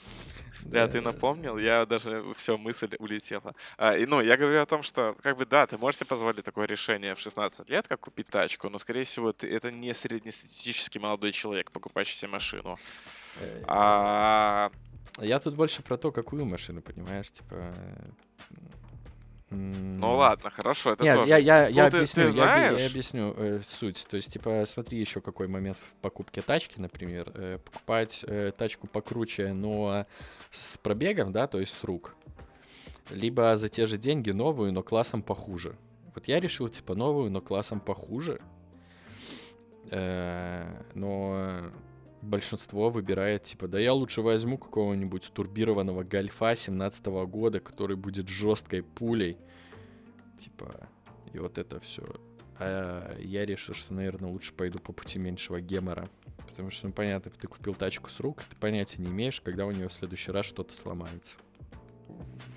[0.63, 3.55] Да, ты напомнил, я даже все, мысль улетела.
[3.77, 6.43] А, и, ну, я говорю о том, что, как бы, да, ты можешь себе позволить
[6.43, 10.99] такое решение в 16 лет, как купить тачку, но, скорее всего, ты, это не среднестатистический
[10.99, 12.77] молодой человек, покупающий себе машину.
[13.39, 14.71] Э, А
[15.19, 17.73] Я тут больше про то, какую машину, понимаешь, типа...
[19.49, 21.29] Ну ладно, хорошо, это Нет, тоже.
[21.29, 24.05] я, я, я Ну, ты- объясню, ты я я, объясню э, суть.
[24.09, 27.31] То есть, типа, смотри еще какой момент в покупке тачки, например.
[27.33, 30.05] Э, покупать э, тачку покруче, но
[30.51, 32.13] с пробегом, да, то есть с рук.
[33.09, 35.77] Либо за те же деньги новую, но классом похуже.
[36.13, 38.41] Вот я решил, типа, новую, но классом похуже.
[39.91, 41.71] Э, но
[42.21, 48.83] большинство выбирает, типа, да я лучше возьму какого-нибудь турбированного гольфа 17 года, который будет жесткой
[48.83, 49.37] пулей.
[50.37, 50.87] Типа,
[51.33, 52.03] и вот это все.
[52.59, 56.09] А я решил, что, наверное, лучше пойду по пути меньшего гемора.
[56.47, 59.71] Потому что, ну, понятно, ты купил тачку с рук, ты понятия не имеешь, когда у
[59.71, 61.37] нее в следующий раз что-то сломается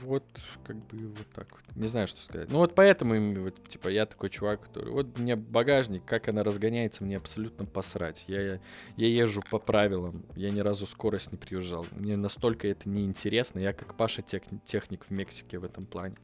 [0.02, 0.24] вот,
[0.64, 1.76] как бы, вот так вот.
[1.76, 2.48] Не знаю, что сказать.
[2.48, 4.92] Ну, вот поэтому, вот, типа, я такой чувак, который...
[4.92, 8.24] Вот мне багажник, как она разгоняется, мне абсолютно посрать.
[8.28, 8.60] Я,
[8.96, 11.86] я езжу по правилам, я ни разу скорость не приезжал.
[11.92, 13.58] Мне настолько это неинтересно.
[13.58, 16.16] Я как Паша тех, техник в Мексике в этом плане.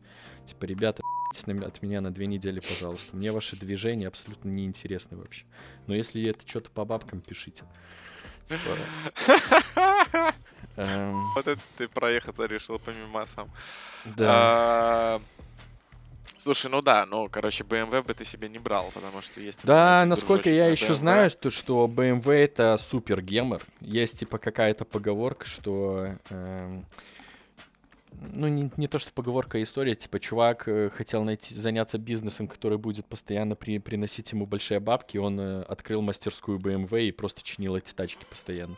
[0.44, 3.16] Типа, ребята, от меня на две недели, пожалуйста.
[3.16, 5.44] Мне ваши движения абсолютно неинтересны вообще.
[5.86, 7.64] Но если это что-то по бабкам, пишите.
[8.44, 8.70] Типа...
[10.76, 11.32] Эм.
[11.34, 13.50] Вот это ты проехаться решил по мимасам.
[14.04, 14.26] Да.
[14.28, 15.20] А,
[16.36, 19.60] слушай, ну да, ну, короче, BMW бы ты себе не брал, потому что есть...
[19.64, 23.62] Да, насколько я еще знаю, то, что BMW это супер гемор.
[23.80, 26.16] Есть, типа, какая-то поговорка, что...
[26.30, 26.82] Э,
[28.32, 32.48] ну, не, не то, что поговорка, а история, типа, чувак э, хотел найти, заняться бизнесом,
[32.48, 37.42] который будет постоянно при, приносить ему большие бабки, он э, открыл мастерскую BMW и просто
[37.42, 38.76] чинил эти тачки постоянно.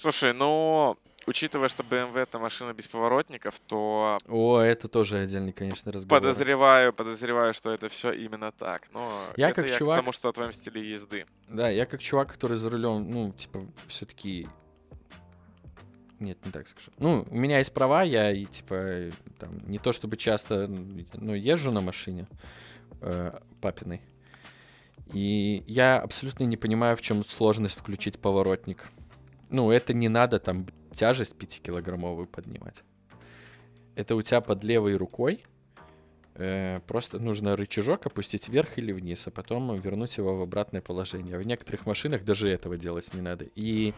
[0.00, 4.16] Слушай, ну, учитывая, что BMW это машина без поворотников, то...
[4.26, 6.22] О, это тоже отдельный, конечно, разговор.
[6.22, 8.88] Подозреваю, подозреваю, что это все именно так.
[8.94, 9.98] Но я это как я чувак...
[9.98, 11.26] к тому, что о твоем стиле езды.
[11.50, 14.48] Да, я как чувак, который за рулем, ну, типа, все-таки...
[16.18, 16.90] Нет, не так скажу.
[16.96, 21.72] Ну, у меня есть права, я, и, типа, там, не то чтобы часто, ну, езжу
[21.72, 22.26] на машине
[23.02, 24.00] э, папиной.
[25.12, 28.86] И я абсолютно не понимаю, в чем сложность включить поворотник.
[29.50, 32.82] Ну, это не надо там тяжесть 5-килограммовую поднимать.
[33.96, 35.44] Это у тебя под левой рукой.
[36.34, 41.36] Э, просто нужно рычажок опустить вверх или вниз, а потом вернуть его в обратное положение.
[41.36, 43.46] В некоторых машинах даже этого делать не надо.
[43.56, 43.92] И,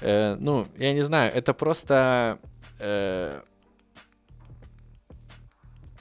[0.00, 2.38] э, ну, я не знаю, это просто...
[2.78, 3.42] Э,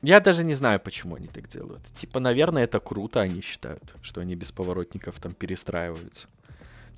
[0.03, 1.83] я даже не знаю, почему они так делают.
[1.95, 6.27] Типа, наверное, это круто, они считают, что они без поворотников там перестраиваются.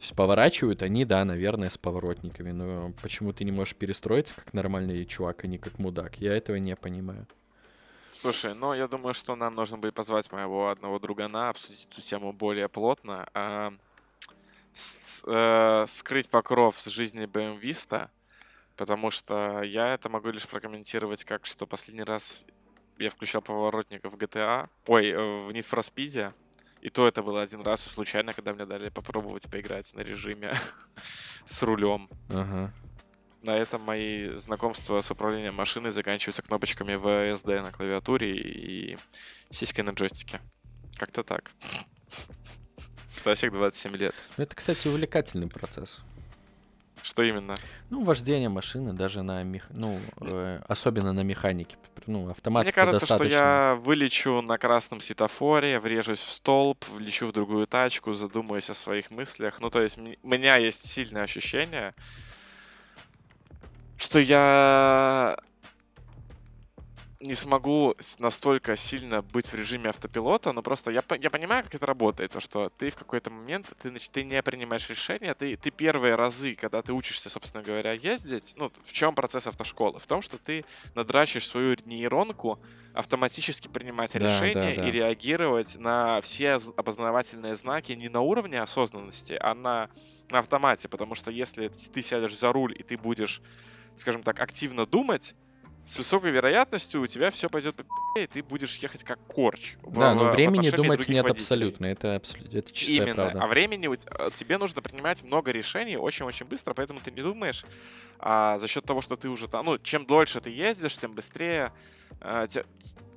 [0.03, 4.53] То есть поворачивают они, да, наверное, с поворотниками, но почему ты не можешь перестроиться как
[4.53, 6.17] нормальный чувак, а не как мудак?
[6.17, 7.25] Я этого не понимаю.
[8.11, 12.33] Слушай, ну я думаю, что нам нужно будет позвать моего одного другана, обсудить эту тему
[12.33, 13.29] более плотно.
[13.33, 13.73] А,
[14.73, 17.23] с, э, скрыть покров с жизни
[17.57, 18.09] Vista,
[18.75, 22.45] потому что я это могу лишь прокомментировать как, что последний раз
[22.97, 26.33] я включал поворотников в GTA, ой, э, в Need for Speed,
[26.83, 30.53] и то это было один раз случайно, когда мне дали попробовать поиграть на режиме
[31.45, 32.09] с рулем.
[32.27, 32.73] Ага.
[33.41, 38.97] На этом мои знакомства с управлением машиной заканчиваются кнопочками VSD на клавиатуре и
[39.49, 40.41] сиськой на джойстике.
[40.97, 41.51] Как-то так.
[43.09, 44.15] Стасик 27 лет.
[44.35, 46.01] Ну, это, кстати, увлекательный процесс.
[47.03, 47.57] Что именно?
[47.89, 49.67] Ну, вождение машины даже на мех...
[49.71, 51.75] ну, э, особенно на механике.
[52.07, 53.29] Ну, автомат Мне кажется, достаточно...
[53.29, 58.73] что я вылечу на красном светофоре, врежусь в столб, влечу в другую тачку, задумаюсь о
[58.73, 59.59] своих мыслях.
[59.59, 61.93] Ну, то есть у меня есть сильное ощущение,
[63.97, 65.37] что я
[67.23, 71.85] не смогу настолько сильно быть в режиме автопилота, но просто я, я понимаю, как это
[71.85, 76.15] работает, то, что ты в какой-то момент, ты, ты не принимаешь решения, ты, ты первые
[76.15, 79.99] разы, когда ты учишься, собственно говоря, ездить, ну, в чем процесс автошколы?
[79.99, 82.59] В том, что ты надрачишь свою нейронку
[82.93, 84.87] автоматически принимать да, решения да, да.
[84.87, 89.89] и реагировать на все опознавательные знаки не на уровне осознанности, а на,
[90.29, 93.41] на автомате, потому что если ты сядешь за руль и ты будешь,
[93.95, 95.35] скажем так, активно думать,
[95.85, 97.83] с высокой вероятностью у тебя все пойдет по
[98.19, 99.75] и ты будешь ехать как корч.
[99.81, 101.31] Да, в, но времени думать нет водителей.
[101.31, 101.85] абсолютно.
[101.87, 103.15] Это, абсолютно, это чистая Именно.
[103.15, 103.39] правда.
[103.41, 107.65] А времени э, тебе нужно принимать много решений очень-очень быстро, поэтому ты не думаешь
[108.19, 109.65] а за счет того, что ты уже там...
[109.65, 111.73] Ну, чем дольше ты ездишь, тем быстрее
[112.21, 112.47] а,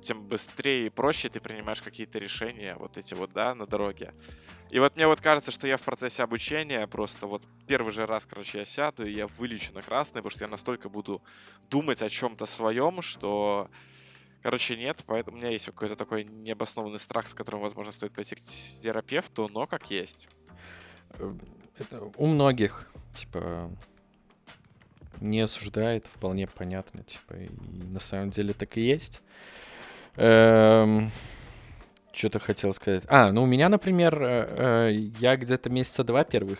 [0.01, 4.13] тем быстрее и проще ты принимаешь какие-то решения, вот эти вот, да, на дороге.
[4.69, 8.25] И вот мне вот кажется, что я в процессе обучения просто вот первый же раз,
[8.25, 11.21] короче, я сяду, и я вылечу на красный, потому что я настолько буду
[11.69, 13.69] думать о чем-то своем, что,
[14.43, 18.35] короче, нет, поэтому у меня есть какой-то такой необоснованный страх, с которым, возможно, стоит пойти
[18.35, 20.27] к терапевту, но как есть.
[21.11, 21.33] Э,
[21.79, 23.71] это у многих, типа,
[25.21, 27.49] не осуждает, вполне понятно, типа, и
[27.85, 29.21] на самом деле так и есть.
[30.15, 31.11] Эм,
[32.17, 33.03] что-то хотел сказать.
[33.07, 36.59] А, ну у меня, например, э, э, я где-то месяца два первых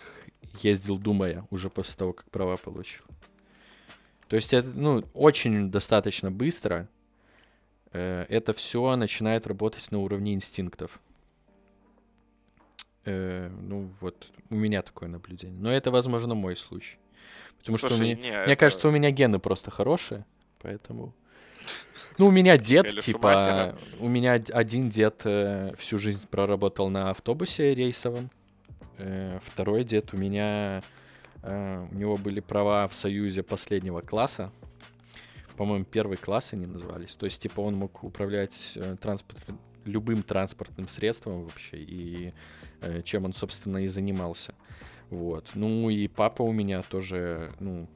[0.62, 3.02] ездил, думая, уже после того, как права получил.
[4.28, 6.88] То есть это, ну, очень достаточно быстро.
[7.92, 11.00] Э, это все начинает работать на уровне инстинктов.
[13.04, 15.58] Ну, вот у меня такое наблюдение.
[15.58, 16.98] Но это, возможно, мой случай.
[17.58, 20.26] Потому что у Слушай, меня, не, мне это- кажется, у меня гены просто хорошие,
[20.58, 21.14] поэтому...
[22.18, 26.90] Ну, у меня дед, Или типа, у меня од- один дед э, всю жизнь проработал
[26.90, 28.30] на автобусе рейсовом.
[28.98, 30.82] Э, второй дед у меня,
[31.42, 34.50] э, у него были права в Союзе последнего класса.
[35.56, 37.14] По-моему, первый класс они назывались.
[37.14, 39.46] То есть, типа, он мог управлять э, транспорт,
[39.84, 42.32] любым транспортным средством вообще, и
[42.80, 44.54] э, чем он, собственно, и занимался.
[45.10, 45.46] Вот.
[45.54, 47.88] Ну и папа у меня тоже, ну,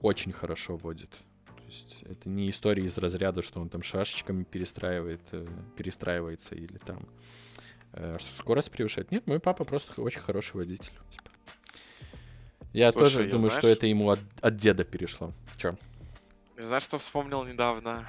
[0.00, 1.10] очень хорошо водит.
[1.70, 7.08] Есть это не история из разряда, что он там шашечками перестраивает, э, перестраивается или там
[7.92, 9.12] э, скорость превышает.
[9.12, 10.92] Нет, мой папа просто очень хороший водитель.
[11.10, 11.30] типа.
[12.72, 15.32] Я Слушай, тоже я думаю, что знаешь- это ему от, от деда перешло.
[15.56, 15.76] Чё?
[16.56, 18.04] Знаешь, что вспомнил недавно?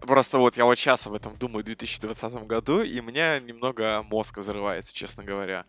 [0.00, 4.02] Просто вот я вот сейчас об этом думаю в 2020 году, и у меня немного
[4.02, 5.64] мозг взрывается, честно говоря.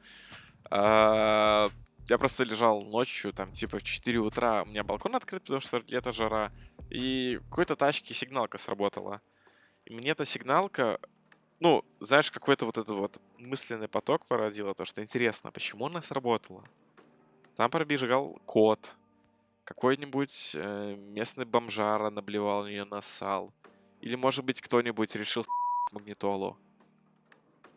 [2.12, 5.82] Я просто лежал ночью, там, типа в 4 утра, у меня балкон открыт, потому что
[5.88, 6.52] лето жара,
[6.89, 9.21] и какой-то тачке сигналка сработала.
[9.86, 11.00] И мне эта сигналка,
[11.62, 16.65] ну, знаешь, какой-то вот этот вот мысленный поток породила, то, что интересно, почему она сработала?
[17.56, 18.93] Там пробежал кот,
[19.63, 23.54] какой-нибудь э, местный бомжара наблевал на сал.
[24.02, 25.45] Или, может быть, кто-нибудь решил
[25.93, 26.58] магнитолу.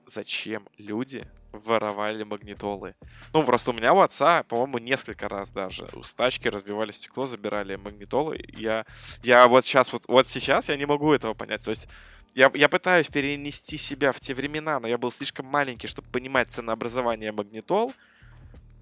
[0.07, 1.25] Зачем люди
[1.64, 2.95] воровали магнитолы?
[3.33, 7.77] Ну, просто у меня у отца, по-моему, несколько раз даже с тачки разбивали стекло, забирали
[7.77, 8.45] магнитолы.
[8.49, 8.85] Я,
[9.23, 11.62] я вот сейчас, вот, вот сейчас я не могу этого понять.
[11.64, 11.87] То есть
[12.35, 16.51] я, я пытаюсь перенести себя в те времена, но я был слишком маленький, чтобы понимать
[16.51, 17.93] ценообразование магнитол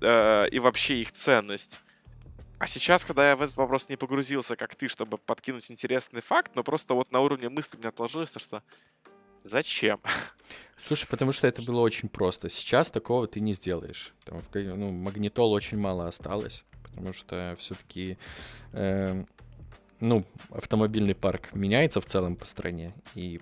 [0.00, 1.78] э, и вообще их ценность.
[2.58, 6.52] А сейчас, когда я в этот вопрос не погрузился, как ты, чтобы подкинуть интересный факт,
[6.54, 8.62] но просто вот на уровне мысли у меня отложилось то, что
[9.44, 10.00] зачем?
[10.78, 12.48] Слушай, потому что это было очень просто.
[12.48, 14.12] Сейчас такого ты не сделаешь.
[14.24, 18.18] Там ну, магнитол очень мало осталось, потому что все-таки
[20.02, 23.40] ну, автомобильный парк меняется в целом по стране, и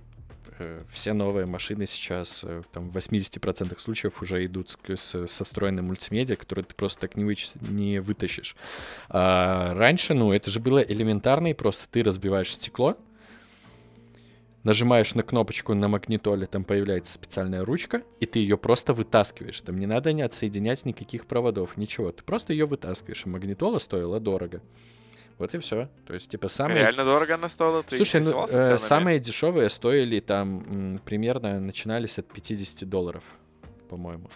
[0.58, 5.44] э, все новые машины сейчас э, там, в 80% случаев уже идут с, с- со
[5.44, 8.56] встроенной мультимедиа, который ты просто так не, вычис- не вытащишь.
[9.08, 12.98] А раньше, ну, это же было элементарно, и просто ты разбиваешь стекло,
[14.62, 19.60] нажимаешь на кнопочку на магнитоле, там появляется специальная ручка, и ты ее просто вытаскиваешь.
[19.60, 22.12] Там не надо не отсоединять никаких проводов, ничего.
[22.12, 23.24] Ты просто ее вытаскиваешь.
[23.24, 24.62] И магнитола стоила дорого.
[25.38, 25.88] Вот и все.
[26.06, 26.80] То есть, типа, самые...
[26.80, 27.82] Реально дорого она стоила?
[27.82, 33.24] Ты Слушай, ну, э, самые дешевые стоили там м, примерно начинались от 50 долларов,
[33.88, 34.28] по-моему.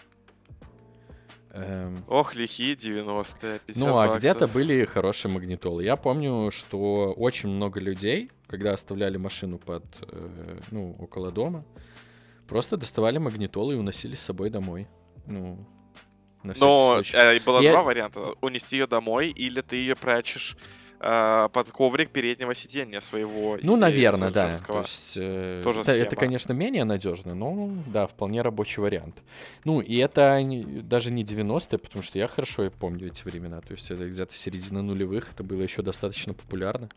[1.51, 4.17] Эм, Ох, лихие 90-е, 50 ну, а баксов.
[4.17, 5.83] где-то были хорошие магнитолы.
[5.83, 11.63] Я помню, что очень много людей, когда оставляли машину под, э, ну, около дома,
[12.47, 14.87] просто доставали магнитолы и уносили с собой домой.
[15.27, 15.65] Ну,
[16.43, 18.33] на Но э, было Я- два варианта.
[18.41, 20.55] Унести ее домой, или ты ее прячешь
[20.99, 23.57] э, под коврик переднего сиденья своего.
[23.61, 24.55] Ну, наверное, да.
[24.55, 29.21] То есть, э, Тоже это, это, конечно, менее надежно, но да, вполне рабочий вариант.
[29.65, 33.59] Ну, и это не- даже не 90-е, потому что я хорошо помню эти времена.
[33.61, 36.87] То есть это где-то середина нулевых, это было еще достаточно популярно.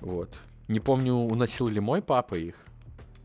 [0.00, 0.30] Вот.
[0.72, 2.56] Не помню, уносил ли мой папа их.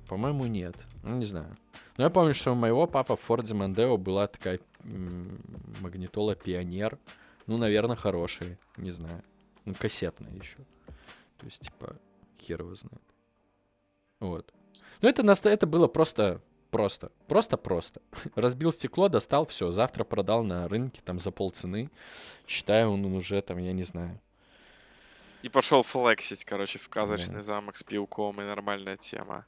[0.09, 0.75] По-моему, нет.
[1.01, 1.55] Ну, не знаю.
[1.97, 4.59] Но я помню, что у моего папа в Форде Мондео была такая
[5.79, 6.99] магнитола Пионер.
[7.45, 8.59] Ну, наверное, хорошая.
[8.75, 9.23] Не знаю.
[9.63, 10.57] Ну, кассетная еще.
[11.37, 11.95] То есть, типа,
[12.37, 13.01] хер его знает.
[14.19, 14.53] Вот.
[14.99, 18.01] Ну, это, это было просто, просто, просто-просто.
[18.35, 21.89] Разбил стекло, достал, все, завтра продал на рынке там за полцены.
[22.45, 24.19] Считаю, он уже там, я не знаю.
[25.43, 29.45] И пошел флексить, короче, в казачный замок с пивком, и нормальная тема.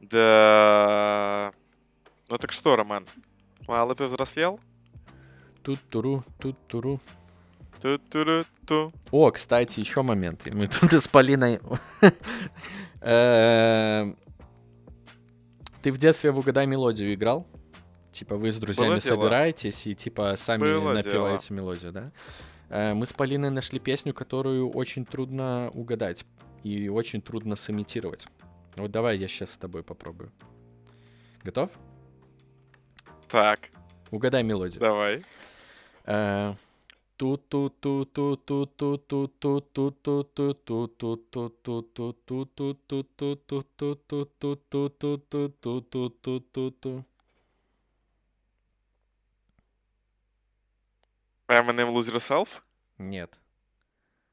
[0.00, 1.52] Да.
[2.28, 3.06] Ну так что, Роман?
[3.68, 4.60] Малый повзрослел?
[5.62, 7.00] Тут-туру, тут-туру.
[7.80, 8.92] Ту-ту-ру-ту.
[9.10, 10.50] О, кстати, еще моменты.
[10.54, 11.60] Мы тут с Полиной...
[13.00, 14.16] Эм,
[15.82, 17.46] Ты в детстве в «Угадай мелодию» играл?
[18.10, 22.12] Типа вы с друзьями собираетесь и типа сами напеваете мелодию, да?
[22.68, 26.24] Э, Мы с Полиной нашли песню, которую очень трудно угадать
[26.62, 28.26] и очень трудно сымитировать.
[28.76, 30.32] Вот давай я сейчас с тобой попробую.
[31.42, 31.70] Готов?
[33.28, 33.70] Так,
[34.10, 34.80] Угадай мелодию.
[34.80, 35.22] давай.
[51.48, 52.62] Э, Eminem Lose Yourself?
[52.98, 53.38] Нет.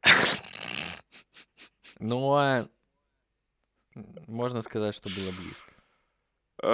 [2.00, 2.66] Ну, а,
[4.28, 5.72] можно сказать, что было близко.
[6.64, 6.74] Эм,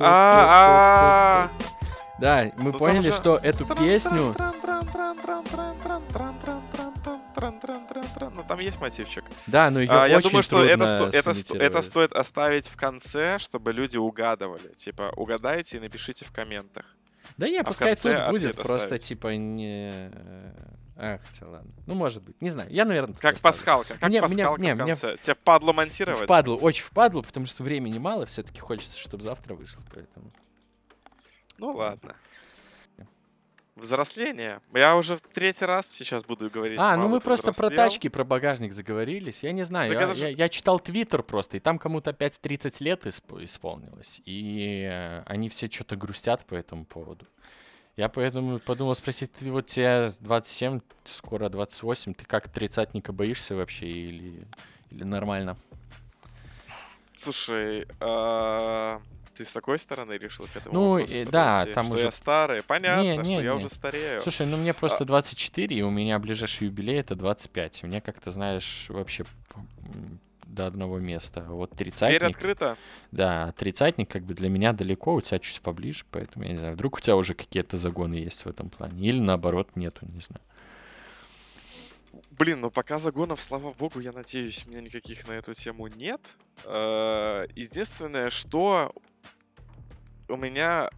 [0.00, 1.50] А,
[2.20, 4.34] Да, мы Ну, поняли, что эту песню
[8.34, 9.24] Ну, там есть мотивчик.
[9.46, 13.96] Да, но ее А, Я думаю, что это, это, стоит оставить в конце, чтобы люди
[13.96, 14.68] угадывали.
[14.74, 16.84] Типа, угадайте и напишите в комментах.
[17.36, 19.02] Да не, в пускай тут будет, просто оставить.
[19.02, 20.10] типа не...
[20.96, 21.72] А, хотя ладно.
[21.86, 22.40] Ну, может быть.
[22.40, 22.70] Не знаю.
[22.70, 23.94] Я, наверное, Как пасхалка.
[23.98, 25.16] Как Мне- мне- пасхалка не, в мне конце.
[25.16, 26.24] Тебе впадло монтировать?
[26.24, 30.30] Впадлу, очень впадлу, потому что времени мало, все-таки хочется, чтобы завтра вышло, поэтому...
[31.58, 32.14] Ну ладно.
[33.76, 34.60] Взросление.
[34.72, 36.78] Я уже в третий раз сейчас буду говорить.
[36.78, 37.76] А, ну мы просто про взрослел.
[37.76, 39.42] тачки, про багажник заговорились.
[39.42, 42.80] Я не знаю, я, же- я- я читал твиттер просто, и там кому-то опять 30
[42.80, 47.26] лет исп- исполнилось, и э, они все что-то грустят по этому поводу.
[47.96, 53.86] Я поэтому подумал спросить, ты вот тебе 27, скоро 28, ты как тридцатника боишься вообще
[53.88, 54.46] или,
[54.90, 55.56] или нормально?
[57.16, 59.00] Слушай, а,
[59.36, 61.74] ты с такой стороны решил к этому Ну, и да, подойти?
[61.74, 62.62] там что уже- я старый.
[62.64, 63.50] Понятно, Не, что не, я не.
[63.50, 64.20] уже старею.
[64.20, 67.84] Слушай, ну мне А просто 24, и у меня ближайший юбилей это 25.
[67.84, 69.24] И Мне как-то, знаешь, вообще
[70.46, 71.42] до одного места.
[71.48, 72.76] Вот Дверь тридцатник, открыта.
[73.12, 76.74] да, тридцатник как бы для меня далеко, у тебя чуть поближе, поэтому я не знаю,
[76.74, 80.42] вдруг у тебя уже какие-то загоны есть в этом плане, или наоборот нету, не знаю.
[82.30, 86.20] Блин, ну пока загонов, слава богу, я надеюсь, у меня никаких на эту тему нет.
[86.64, 88.92] Э, Единственное, что
[90.28, 90.90] у меня,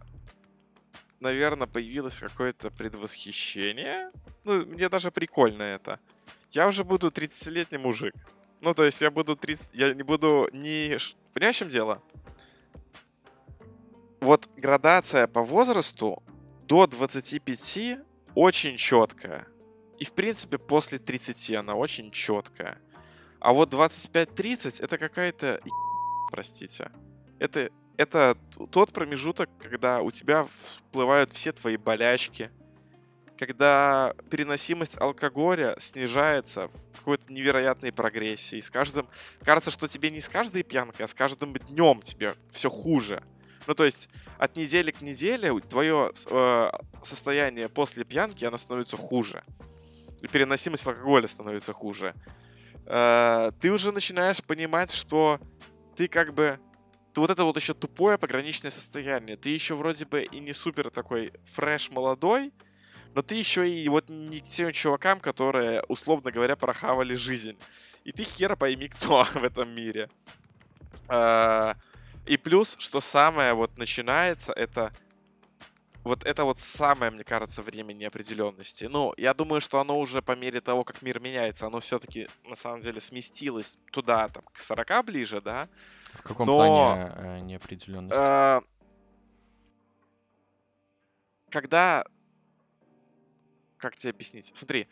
[1.19, 4.11] наверное, появилось какое-то предвосхищение.
[4.45, 5.99] Ну, мне даже прикольно это.
[6.51, 8.15] Я уже буду 30-летний мужик.
[8.61, 9.69] Ну, то есть я буду 30...
[9.73, 10.97] Я не буду ни...
[11.33, 12.01] Понимаешь, чем дело?
[14.19, 16.23] Вот градация по возрасту
[16.67, 17.99] до 25
[18.35, 19.47] очень четкая.
[19.99, 22.79] И, в принципе, после 30 она очень четкая.
[23.39, 25.61] А вот 25-30 это какая-то
[26.29, 26.91] простите.
[27.39, 28.37] Это, это
[28.71, 32.51] тот промежуток, когда у тебя всплывают все твои болячки,
[33.37, 38.59] когда переносимость алкоголя снижается в какой-то невероятной прогрессии.
[38.59, 39.07] С каждым...
[39.43, 43.23] Кажется, что тебе не с каждой пьянкой, а с каждым днем тебе все хуже.
[43.67, 46.69] Ну, то есть от недели к неделе твое э,
[47.03, 49.43] состояние после пьянки, оно становится хуже.
[50.21, 52.13] И переносимость алкоголя становится хуже.
[52.85, 55.39] Э, ты уже начинаешь понимать, что
[55.95, 56.59] ты как бы...
[57.13, 59.37] Ты вот это вот еще тупое пограничное состояние.
[59.37, 62.53] Ты еще вроде бы и не супер такой фреш молодой,
[63.17, 67.57] но ты еще и вот не к тем чувакам, которые, условно говоря, прохавали жизнь.
[68.03, 70.07] И ты хера пойми, кто в этом мире.
[71.09, 71.73] Э,
[72.27, 74.91] И плюс, что самое вот начинается, это
[76.03, 78.85] вот это вот самое, мне кажется, время неопределенности.
[78.85, 82.55] Ну, я думаю, что оно уже по мере того, как мир меняется, оно все-таки на
[82.55, 85.69] самом деле сместилось туда, там, к 40 ближе, да.
[86.13, 88.15] В каком Но- плане э, неопределенность?
[88.15, 88.61] Э,
[91.49, 92.03] Когда...
[93.77, 94.51] Как тебе объяснить?
[94.55, 94.87] Смотри,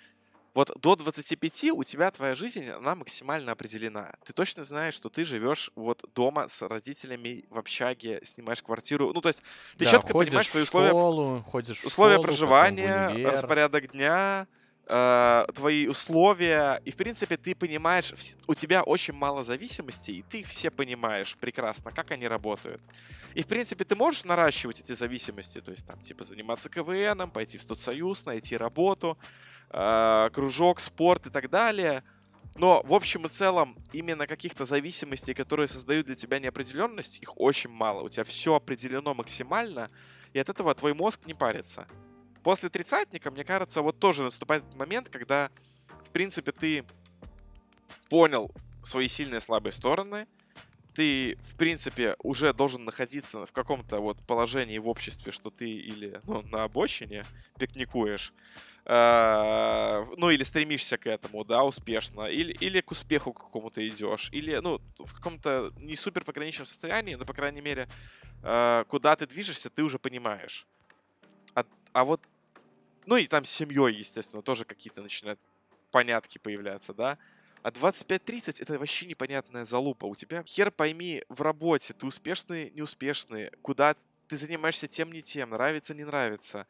[0.54, 4.14] вот до 25 у тебя твоя жизнь, она максимально определена.
[4.26, 9.12] Ты точно знаешь, что ты живешь вот дома с родителями в общаге, снимаешь квартиру.
[9.14, 9.44] Ну, то есть
[9.78, 11.44] ты Да, четко понимаешь свои условия школу,
[11.84, 13.32] условия школу, проживания, универ.
[13.34, 14.48] распорядок дня,
[14.88, 16.82] э, твои условия.
[16.86, 18.14] И, в принципе, ты понимаешь,
[18.48, 22.82] у тебя очень мало зависимостей, и ты их все понимаешь прекрасно, как они работают.
[23.34, 27.58] И, в принципе, ты можешь наращивать эти зависимости, то есть, там, типа, заниматься КВНом, пойти
[27.58, 29.18] в студсоюз, найти работу,
[29.72, 32.04] э, кружок, спорт и так далее.
[32.58, 37.70] Но, в общем и целом, именно каких-то зависимостей, которые создают для тебя неопределенность, их очень
[37.70, 38.02] мало.
[38.02, 39.90] У тебя все определено максимально,
[40.32, 41.86] и от этого твой мозг не парится.
[42.46, 45.50] После тридцатника, мне кажется, вот тоже наступает этот момент, когда,
[46.06, 46.86] в принципе, ты
[48.08, 48.52] понял
[48.84, 50.28] свои сильные и слабые стороны,
[50.94, 56.22] ты, в принципе, уже должен находиться в каком-то вот положении в обществе, что ты или
[56.26, 57.26] ну, на обочине
[57.58, 58.32] пикникуешь,
[58.86, 64.58] э, ну, или стремишься к этому, да, успешно, или, или к успеху какому-то идешь, или,
[64.58, 67.90] ну, в каком-то не супер пограничном состоянии, но, по крайней мере,
[68.44, 70.68] э, куда ты движешься, ты уже понимаешь.
[71.56, 72.22] А, а вот,
[73.06, 75.40] ну, и там с семьей, естественно, тоже какие-то начинают
[75.92, 77.18] понятки появляться, да,
[77.64, 80.06] а 25-30 это вообще непонятная залупа.
[80.06, 83.96] У тебя хер пойми в работе, ты успешный, неуспешный, куда
[84.28, 86.68] ты занимаешься тем, не тем, нравится, не нравится.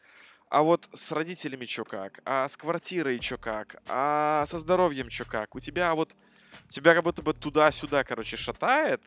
[0.50, 2.22] А вот с родителями что как?
[2.24, 3.82] А с квартирой что как?
[3.88, 5.56] А со здоровьем что как?
[5.56, 6.16] У тебя вот...
[6.70, 9.02] Тебя как будто бы туда-сюда, короче, шатает.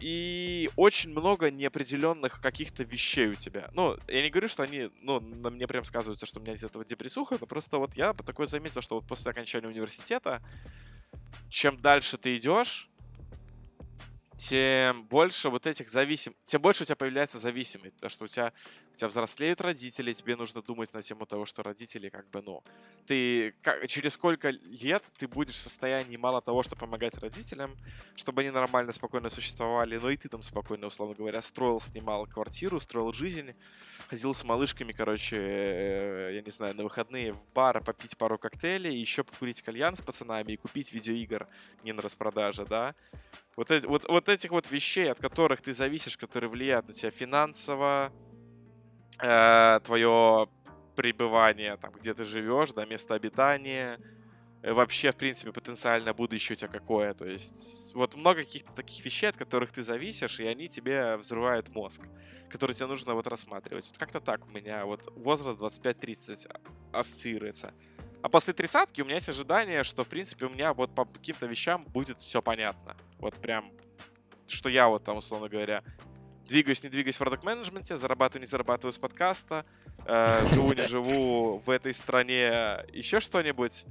[0.00, 3.68] И очень много неопределенных каких-то вещей у тебя.
[3.72, 6.62] Ну, я не говорю, что они, ну, на мне прям сказываются, что у меня из
[6.62, 10.40] этого депрессуха, но просто вот я такое заметил, что вот после окончания университета,
[11.48, 12.88] чем дальше ты идешь,
[14.36, 16.32] тем больше вот этих зависим...
[16.44, 18.52] тем больше у тебя появляется зависимость, потому что у тебя,
[18.98, 22.62] тебя взрослеют родители, тебе нужно думать на тему того, что родители как бы, ну,
[23.06, 27.76] ты как, через сколько лет ты будешь в состоянии мало того, что помогать родителям,
[28.16, 32.80] чтобы они нормально, спокойно существовали, но и ты там спокойно, условно говоря, строил, снимал квартиру,
[32.80, 33.54] строил жизнь,
[34.08, 38.98] ходил с малышками, короче, э, я не знаю, на выходные в бар попить пару коктейлей,
[38.98, 41.46] еще покурить кальян с пацанами и купить видеоигр
[41.84, 42.96] не на распродаже, да,
[43.54, 48.12] вот, вот, вот этих вот вещей, от которых ты зависишь, которые влияют на тебя финансово,
[49.20, 50.48] э, твое
[50.96, 54.00] пребывание, там, где ты живешь, да, место обитания,
[54.62, 57.14] э, вообще, в принципе, потенциально будущее у тебя какое.
[57.14, 61.68] То есть вот много каких-то таких вещей, от которых ты зависишь, и они тебе взрывают
[61.68, 62.02] мозг,
[62.50, 63.86] который тебе нужно вот рассматривать.
[63.86, 66.50] Вот как-то так у меня вот возраст 25-30
[66.92, 67.72] ассоциируется.
[68.20, 71.46] А после тридцатки у меня есть ожидание, что, в принципе, у меня вот по каким-то
[71.46, 72.96] вещам будет все понятно.
[73.18, 73.70] Вот прям,
[74.48, 75.84] что я вот там, условно говоря,
[76.48, 79.64] двигаюсь, не двигаюсь в продукт менеджменте зарабатываю, не зарабатываю с подкаста,
[80.04, 83.84] э, живу, не живу в этой стране, еще что-нибудь.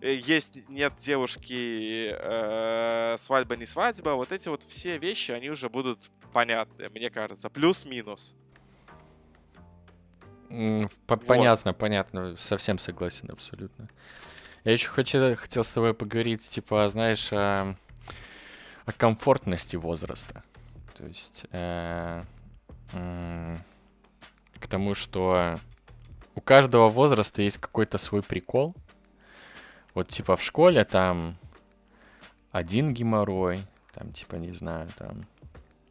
[0.00, 4.10] Э, есть, нет девушки, э, свадьба, не свадьба.
[4.10, 7.48] Вот эти вот все вещи, они уже будут понятны, мне кажется.
[7.48, 8.34] Плюс-минус.
[11.06, 11.78] Понятно, вот.
[11.78, 13.88] понятно, совсем согласен абсолютно.
[14.64, 17.74] Я еще хочу, хотел с тобой поговорить, типа, знаешь, о,
[18.86, 20.44] о комфортности возраста.
[20.94, 22.24] То есть э,
[22.92, 23.56] э,
[24.60, 25.58] к тому, что
[26.34, 28.74] у каждого возраста есть какой-то свой прикол.
[29.94, 31.36] Вот типа в школе там
[32.50, 35.26] один геморрой, там типа, не знаю, там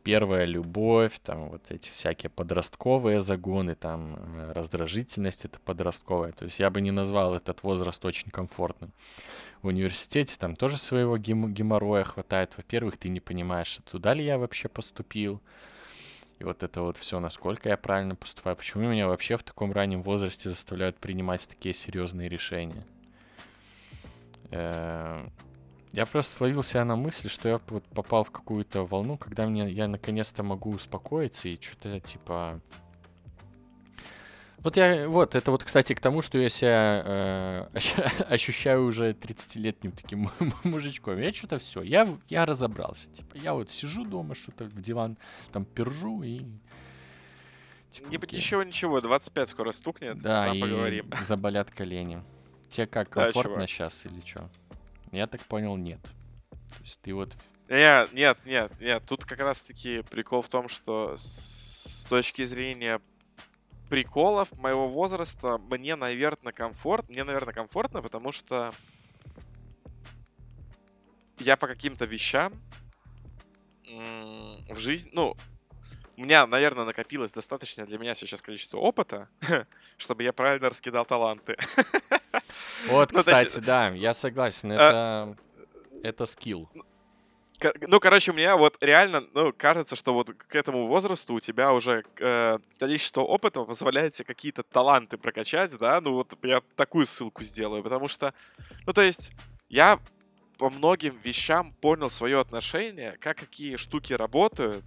[0.03, 6.33] первая любовь, там вот эти всякие подростковые загоны, там э, раздражительность это подростковая.
[6.33, 8.91] То есть я бы не назвал этот возраст очень комфортным.
[9.61, 12.53] В университете там тоже своего гем- геморроя хватает.
[12.57, 15.41] Во-первых, ты не понимаешь, туда ли я вообще поступил.
[16.39, 18.57] И вот это вот все, насколько я правильно поступаю.
[18.57, 22.85] Почему меня вообще в таком раннем возрасте заставляют принимать такие серьезные решения?
[25.93, 29.69] Я просто словил себя на мысли, что я вот попал в какую-то волну, когда мне
[29.69, 32.59] я наконец-то могу успокоиться и что-то типа...
[34.57, 37.65] Вот я, вот, это вот, кстати, к тому, что я себя э,
[38.27, 40.31] ощущаю уже 30-летним таким
[40.63, 41.19] мужичком.
[41.19, 43.11] Я что-то все, я, я разобрался.
[43.11, 45.17] Типа, я вот сижу дома, что-то в диван
[45.51, 46.41] там пержу и...
[47.91, 48.39] Типа, Не, окей.
[48.39, 51.11] ничего, ничего, 25 скоро стукнет, да, и поговорим.
[51.21, 52.23] заболят колени.
[52.67, 54.49] Тебе как, комфортно да, сейчас или что?
[55.13, 56.01] Я так понял, нет.
[56.49, 57.37] То есть ты вот...
[57.69, 59.03] Нет, нет, нет, нет.
[59.07, 62.99] Тут как раз-таки прикол в том, что с точки зрения
[63.89, 67.09] приколов моего возраста мне, наверное, комфорт.
[67.09, 68.73] Мне, наверное, комфортно, потому что
[71.37, 72.53] я по каким-то вещам
[73.85, 75.37] в жизни, ну,
[76.17, 79.29] у меня, наверное, накопилось достаточно для меня сейчас количество опыта,
[79.97, 81.55] чтобы я правильно раскидал таланты.
[82.87, 85.37] Вот, ну, кстати, да, я согласен, а, это,
[86.03, 86.69] это скилл.
[87.87, 91.71] Ну, короче, у меня вот реально, ну, кажется, что вот к этому возрасту у тебя
[91.71, 97.43] уже э, количество опыта позволяет тебе какие-то таланты прокачать, да, ну вот я такую ссылку
[97.43, 98.33] сделаю, потому что,
[98.85, 99.31] ну, то есть,
[99.69, 99.99] я
[100.57, 104.83] по многим вещам понял свое отношение, как какие штуки работают,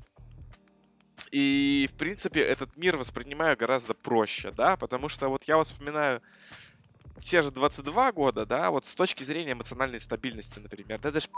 [1.32, 6.20] и, в принципе, этот мир воспринимаю гораздо проще, да, потому что вот я вот вспоминаю
[7.20, 11.28] те же 22 года, да, вот с точки зрения эмоциональной стабильности, например, да, даже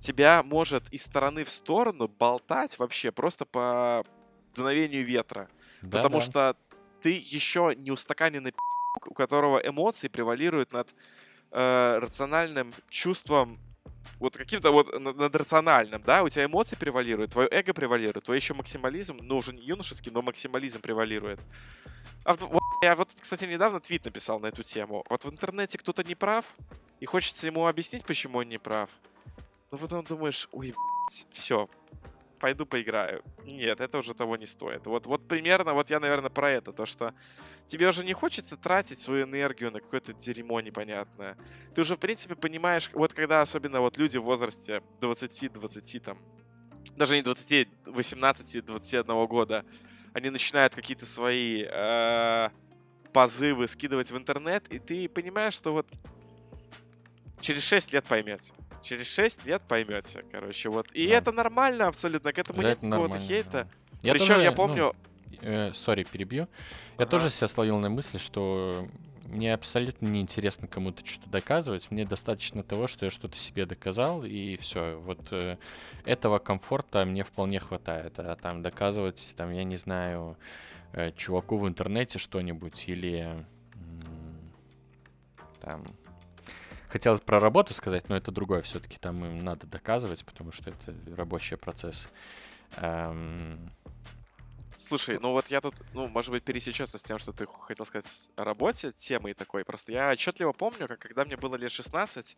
[0.00, 4.04] тебя может из стороны в сторону болтать вообще просто по
[4.54, 5.48] дуновению ветра.
[5.82, 6.20] Да, потому да.
[6.22, 6.56] что
[7.02, 8.52] ты еще не устаканенный
[9.06, 10.88] у которого эмоции превалируют над
[11.52, 13.58] э, рациональным чувством
[14.18, 18.52] вот каким-то вот над рациональным, да, у тебя эмоции превалируют, твое эго превалирует, твой еще
[18.52, 21.40] максимализм, ну, уже не юношеский, но максимализм превалирует.
[22.24, 25.04] А вот, я вот, кстати, недавно твит написал на эту тему.
[25.08, 26.44] Вот в интернете кто-то не прав,
[26.98, 28.90] и хочется ему объяснить, почему он не прав.
[29.70, 30.74] Но потом думаешь, ой,
[31.30, 31.68] все,
[32.38, 33.22] пойду поиграю.
[33.44, 34.86] Нет, это уже того не стоит.
[34.86, 36.72] Вот, вот примерно, вот я, наверное, про это.
[36.72, 37.14] То, что
[37.66, 41.36] тебе уже не хочется тратить свою энергию на какое-то дерьмо непонятное.
[41.74, 46.18] Ты уже, в принципе, понимаешь, вот когда особенно вот люди в возрасте 20-20 там
[46.96, 49.64] даже не 20, 18, 21 года,
[50.12, 52.48] они начинают какие-то свои э,
[53.12, 55.86] позывы скидывать в интернет, и ты понимаешь, что вот
[57.40, 58.52] через 6 лет поймете.
[58.82, 60.90] Через 6 лет поймете, короче, вот.
[60.92, 61.16] И да.
[61.16, 63.64] это нормально абсолютно, к этому нет какого-то хейта.
[63.64, 63.68] Да.
[64.02, 64.94] Я Причем тоже, я помню...
[65.42, 66.48] Ну, сори, э, перебью.
[66.98, 67.06] Я ага.
[67.06, 68.86] тоже себя словил на мысли, что
[69.30, 71.90] мне абсолютно не интересно кому-то что-то доказывать.
[71.90, 74.96] Мне достаточно того, что я что-то себе доказал, и все.
[74.96, 75.56] Вот э,
[76.04, 78.14] этого комфорта мне вполне хватает.
[78.18, 80.79] А там доказывать, там, я не знаю, э,
[81.16, 83.44] чуваку в интернете что-нибудь или э,
[85.60, 85.84] там
[86.88, 88.98] хотелось про работу сказать, но это другое все-таки.
[88.98, 92.08] Там им надо доказывать, потому что это рабочий процесс.
[92.76, 93.70] Эм,
[94.76, 98.30] Слушай, ну вот я тут, ну, может быть, пересечется с тем, что ты хотел сказать
[98.36, 99.64] о работе, темой такой.
[99.64, 102.36] Просто я отчетливо помню, как когда мне было лет 16,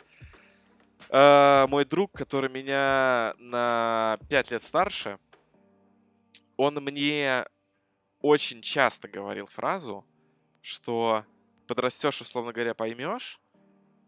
[1.09, 5.18] э, мой друг, который меня на 5 лет старше,
[6.57, 7.46] он мне
[8.23, 10.07] очень часто говорил фразу,
[10.61, 11.25] что
[11.66, 13.41] подрастешь, условно говоря, поймешь,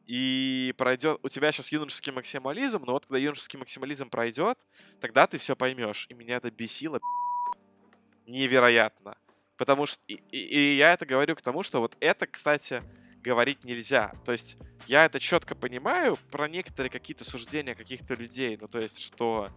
[0.06, 1.18] и пройдет...
[1.22, 4.58] У тебя сейчас юношеский максимализм, но вот когда юношеский максимализм пройдет,
[5.00, 6.06] тогда ты все поймешь.
[6.10, 7.00] И меня это бесило
[8.26, 9.16] невероятно.
[9.56, 10.00] Потому что...
[10.06, 12.82] И, и, и я это говорю к тому, что вот это, кстати,
[13.22, 14.14] говорить нельзя.
[14.24, 14.56] То есть
[14.86, 18.58] я это четко понимаю про некоторые какие-то суждения каких-то людей.
[18.60, 19.50] Ну, то есть, что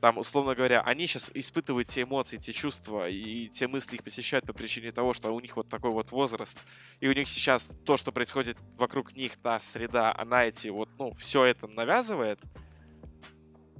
[0.00, 4.46] там, условно говоря, они сейчас испытывают те эмоции, те чувства и те мысли их посещают
[4.46, 6.56] по причине того, что у них вот такой вот возраст,
[7.00, 11.12] и у них сейчас то, что происходит вокруг них, та среда, она эти вот, ну,
[11.14, 12.40] все это навязывает,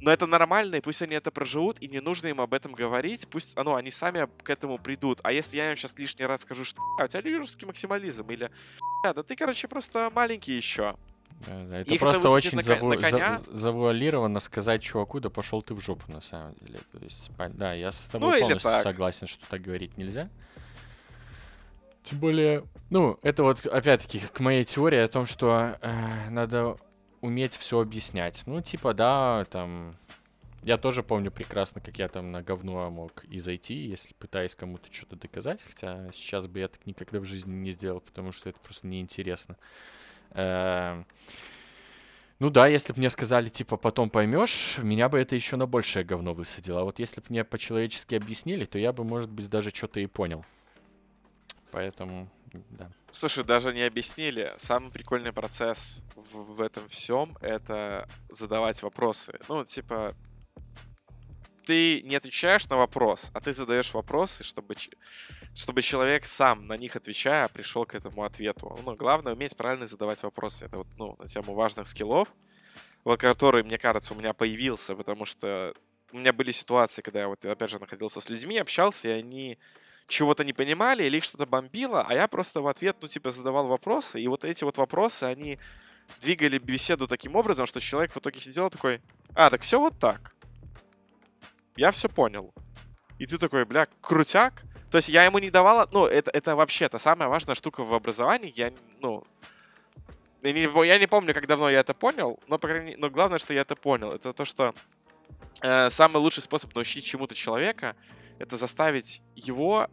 [0.00, 3.28] но это нормально, и пусть они это проживут, и не нужно им об этом говорить.
[3.28, 5.20] Пусть, ну, они сами к этому придут.
[5.22, 8.50] А если я им сейчас лишний раз скажу, что а, у тебя юрский максимализм, или
[9.04, 10.96] да ты, короче, просто маленький еще.
[11.46, 12.88] Это Их просто очень на, заву...
[12.88, 13.40] на коня.
[13.50, 16.80] завуалированно сказать чуваку, да пошел ты в жопу, на самом деле.
[16.92, 20.28] То есть, да, я с тобой ну, полностью согласен, что так говорить нельзя.
[22.02, 26.76] Тем более, ну, это вот, опять-таки, к моей теории о том, что э, надо
[27.20, 28.42] уметь все объяснять.
[28.46, 29.96] Ну, типа, да, там...
[30.62, 34.92] Я тоже помню прекрасно, как я там на говно мог и зайти, если пытаясь кому-то
[34.92, 38.60] что-то доказать, хотя сейчас бы я так никогда в жизни не сделал, потому что это
[38.60, 39.56] просто неинтересно.
[39.56, 39.99] Эм,
[40.34, 41.04] ну
[42.50, 46.32] да, если бы мне сказали, типа, потом поймешь, меня бы это еще на большее говно
[46.32, 46.80] высадило.
[46.80, 50.06] А вот если бы мне по-человечески объяснили, то я бы, может быть, даже что-то и
[50.06, 50.44] понял.
[51.70, 52.90] Поэтому да.
[53.10, 54.54] Слушай, даже не объяснили.
[54.56, 59.38] Самый прикольный процесс в, в этом всем это задавать вопросы.
[59.48, 60.16] Ну, типа,
[61.64, 64.74] ты не отвечаешь на вопрос, а ты задаешь вопросы, чтобы,
[65.54, 68.78] чтобы человек сам на них отвечая пришел к этому ответу.
[68.84, 70.66] Ну, главное уметь правильно задавать вопросы.
[70.66, 72.28] Это вот, ну, на тему важных скиллов,
[73.18, 75.74] который, мне кажется, у меня появился, потому что
[76.12, 79.58] у меня были ситуации, когда я вот, опять же, находился с людьми, общался, и они
[80.06, 83.68] чего-то не понимали или их что-то бомбило, а я просто в ответ, ну, типа, задавал
[83.68, 85.58] вопросы, и вот эти вот вопросы, они
[86.20, 89.00] двигали беседу таким образом, что человек в итоге сидел такой,
[89.34, 90.34] а, так все вот так.
[91.76, 92.52] Я все понял.
[93.18, 94.64] И ты такой, бля, крутяк.
[94.90, 97.94] То есть я ему не давала, ну, это, это вообще, это самая важная штука в
[97.94, 98.52] образовании.
[98.56, 99.24] Я, ну,
[100.42, 103.38] я не, я не помню, как давно я это понял, но, по крайней но главное,
[103.38, 104.74] что я это понял, это то, что
[105.62, 107.94] э, самый лучший способ научить чему-то человека,
[108.38, 109.88] это заставить его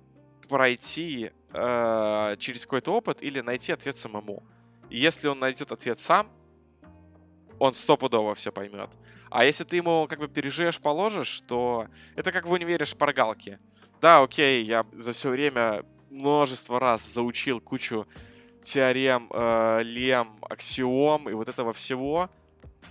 [0.50, 4.44] пройти э, через какой-то опыт или найти ответ самому.
[4.90, 6.28] И если он найдет ответ сам,
[7.60, 8.90] он стопудово все поймет.
[9.30, 13.60] А если ты ему как бы переживешь, положишь, то это как в универе шпаргалки.
[14.02, 18.08] Да, окей, я за все время множество раз заучил кучу
[18.62, 22.30] теорем, э, лем, аксиом и вот этого всего,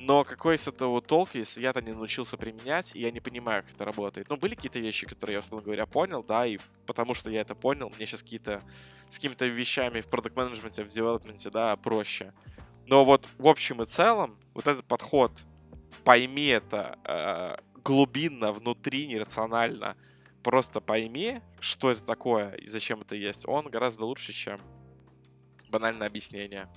[0.00, 3.74] но какой с этого толк, если я-то не научился применять, и я не понимаю, как
[3.74, 4.28] это работает.
[4.28, 7.54] Ну, были какие-то вещи, которые я, условно говоря, понял, да, и потому что я это
[7.54, 8.62] понял, мне сейчас какие-то
[9.08, 12.32] с какими-то вещами в продукт менеджменте в девелопменте, да, проще.
[12.86, 15.32] Но вот в общем и целом, вот этот подход,
[16.04, 19.96] пойми это э, глубинно, внутри, нерационально,
[20.46, 24.60] просто пойми, что это такое и зачем это есть, он гораздо лучше, чем
[25.70, 26.68] банальное объяснение.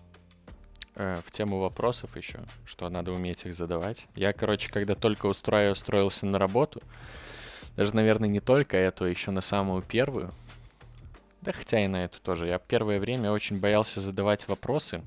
[0.95, 4.07] Э, в тему вопросов еще, что надо уметь их задавать.
[4.15, 6.81] Я, короче, когда только устроил, устроился на работу,
[7.75, 10.33] даже, наверное, не только эту, а еще на самую первую,
[11.41, 15.03] да хотя и на эту тоже, я первое время очень боялся задавать вопросы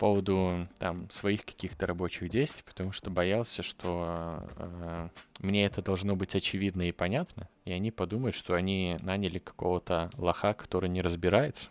[0.00, 5.08] поводу там своих каких-то рабочих действий, потому что боялся, что э,
[5.40, 10.54] мне это должно быть очевидно и понятно, и они подумают, что они наняли какого-то лоха,
[10.54, 11.68] который не разбирается.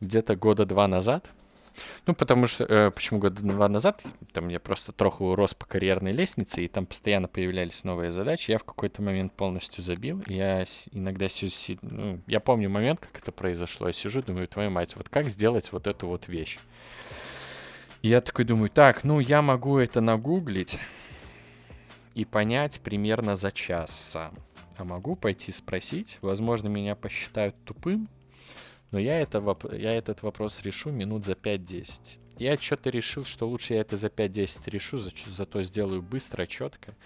[0.00, 1.30] Где-то года два назад
[2.06, 6.12] Ну, потому что, э, почему года два назад, там я просто троху рос по карьерной
[6.12, 8.50] лестнице, и там постоянно появлялись новые задачи.
[8.50, 10.22] Я в какой-то момент полностью забил.
[10.26, 13.86] Я иногда си- ну, я помню момент, как это произошло.
[13.86, 16.58] Я сижу, думаю, твою мать, вот как сделать вот эту вот вещь?
[18.02, 20.78] И я такой думаю, так, ну я могу это нагуглить
[22.14, 24.34] и понять примерно за час сам.
[24.76, 28.08] А могу пойти спросить, возможно, меня посчитают тупым,
[28.90, 32.18] но я, это, я этот вопрос решу минут за 5-10.
[32.38, 36.96] Я что-то решил, что лучше я это за 5-10 решу, за, зато сделаю быстро, четко.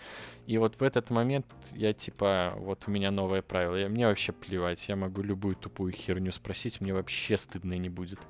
[0.46, 3.76] И вот в этот момент я типа, вот у меня новое правило.
[3.76, 8.20] Я, мне вообще плевать, я могу любую тупую херню спросить, мне вообще стыдно не будет.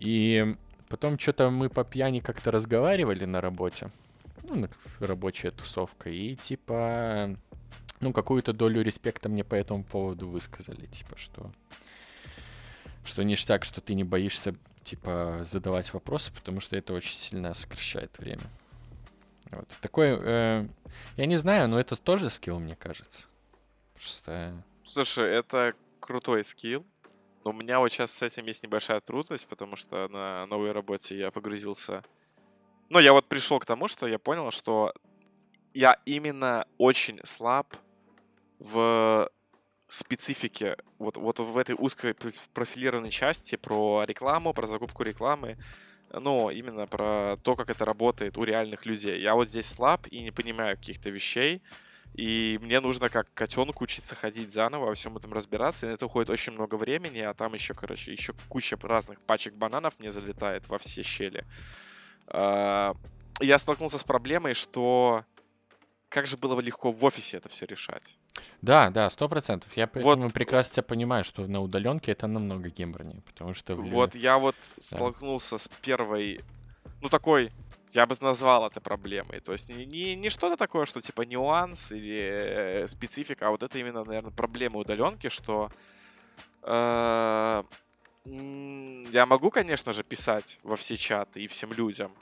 [0.00, 0.56] И
[0.94, 3.90] потом что-то мы по пьяни как-то разговаривали на работе.
[4.44, 4.68] Ну,
[5.00, 6.08] рабочая тусовка.
[6.08, 7.36] И типа,
[7.98, 10.86] ну, какую-то долю респекта мне по этому поводу высказали.
[10.86, 11.50] Типа, что
[13.04, 18.16] что ништяк, что ты не боишься, типа, задавать вопросы, потому что это очень сильно сокращает
[18.18, 18.48] время.
[19.50, 19.68] Вот.
[19.80, 20.68] Такой, э,
[21.16, 23.24] я не знаю, но это тоже скилл, мне кажется.
[23.94, 24.62] Просто...
[24.84, 26.86] Слушай, это крутой скилл.
[27.44, 31.18] Но у меня вот сейчас с этим есть небольшая трудность, потому что на новой работе
[31.18, 32.02] я погрузился...
[32.88, 34.94] Ну, я вот пришел к тому, что я понял, что
[35.74, 37.74] я именно очень слаб
[38.58, 39.28] в
[39.88, 42.14] специфике, вот, вот в этой узкой
[42.54, 45.58] профилированной части про рекламу, про закупку рекламы,
[46.10, 49.20] ну, именно про то, как это работает у реальных людей.
[49.20, 51.62] Я вот здесь слаб и не понимаю каких-то вещей,
[52.14, 56.06] и мне нужно как котенку учиться ходить заново, во всем этом разбираться, и на это
[56.06, 60.68] уходит очень много времени, а там еще, короче, еще куча разных пачек бананов мне залетает
[60.68, 61.44] во все щели.
[62.28, 62.94] А,
[63.40, 65.24] я столкнулся с проблемой, что
[66.08, 68.16] как же было бы легко в офисе это все решать.
[68.62, 69.76] Да, да, сто процентов.
[69.76, 70.32] Я вот.
[70.32, 73.74] прекрасно тебя понимаю, что на удаленке это намного геморнее, потому что...
[73.74, 73.84] В...
[73.90, 74.82] Вот я вот да.
[74.82, 76.44] столкнулся с первой,
[77.02, 77.50] ну такой,
[77.92, 79.40] я бы назвал это проблемой.
[79.40, 83.62] То есть не, не, не что-то такое, что типа нюанс или э, специфика, а вот
[83.62, 85.70] это именно, наверное, проблема удаленки, что
[86.62, 87.62] э,
[88.24, 92.12] я могу, конечно же, писать во все чаты и всем людям,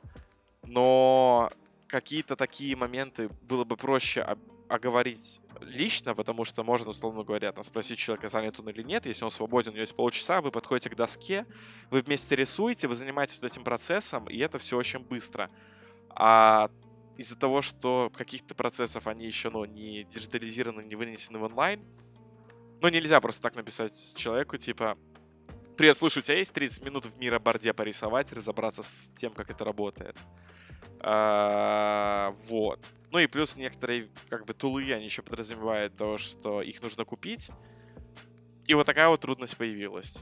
[0.67, 1.51] но
[1.87, 4.23] какие-то такие моменты было бы проще
[4.73, 9.05] оговорить лично, потому что можно, условно говоря, там, спросить человека, занят он или нет.
[9.07, 11.47] Если он свободен, у него есть полчаса, вы подходите к доске,
[11.91, 15.51] вы вместе рисуете, вы занимаетесь вот этим процессом, и это все очень быстро.
[16.09, 16.71] А
[17.19, 21.85] из-за того, что каких-то процессов они еще ну, не диджитализированы, не вынесены в онлайн,
[22.81, 24.97] ну, нельзя просто так написать человеку, типа,
[25.77, 29.65] «Привет, слушай, у тебя есть 30 минут в мироборде порисовать, разобраться с тем, как это
[29.65, 30.17] работает?»
[31.03, 32.81] А, Вот.
[33.11, 37.51] Ну и плюс некоторые как бы тулы, они еще подразумевают то, что их нужно купить.
[38.67, 40.19] И вот такая вот трудность появилась.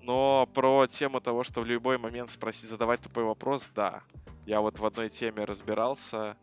[0.00, 4.02] Но про тему того, что в любой момент спросить, задавать тупой вопрос, да.
[4.46, 6.36] Я вот в одной теме разбирался,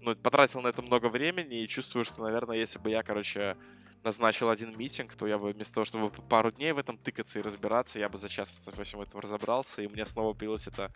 [0.00, 3.56] ну, потратил на это много времени и чувствую, что, наверное, если бы я, короче,
[4.04, 7.42] назначил один митинг, то я бы вместо того, чтобы пару дней в этом тыкаться и
[7.42, 10.92] разбираться, я бы за час во всем этом разобрался, и меня снова появилось это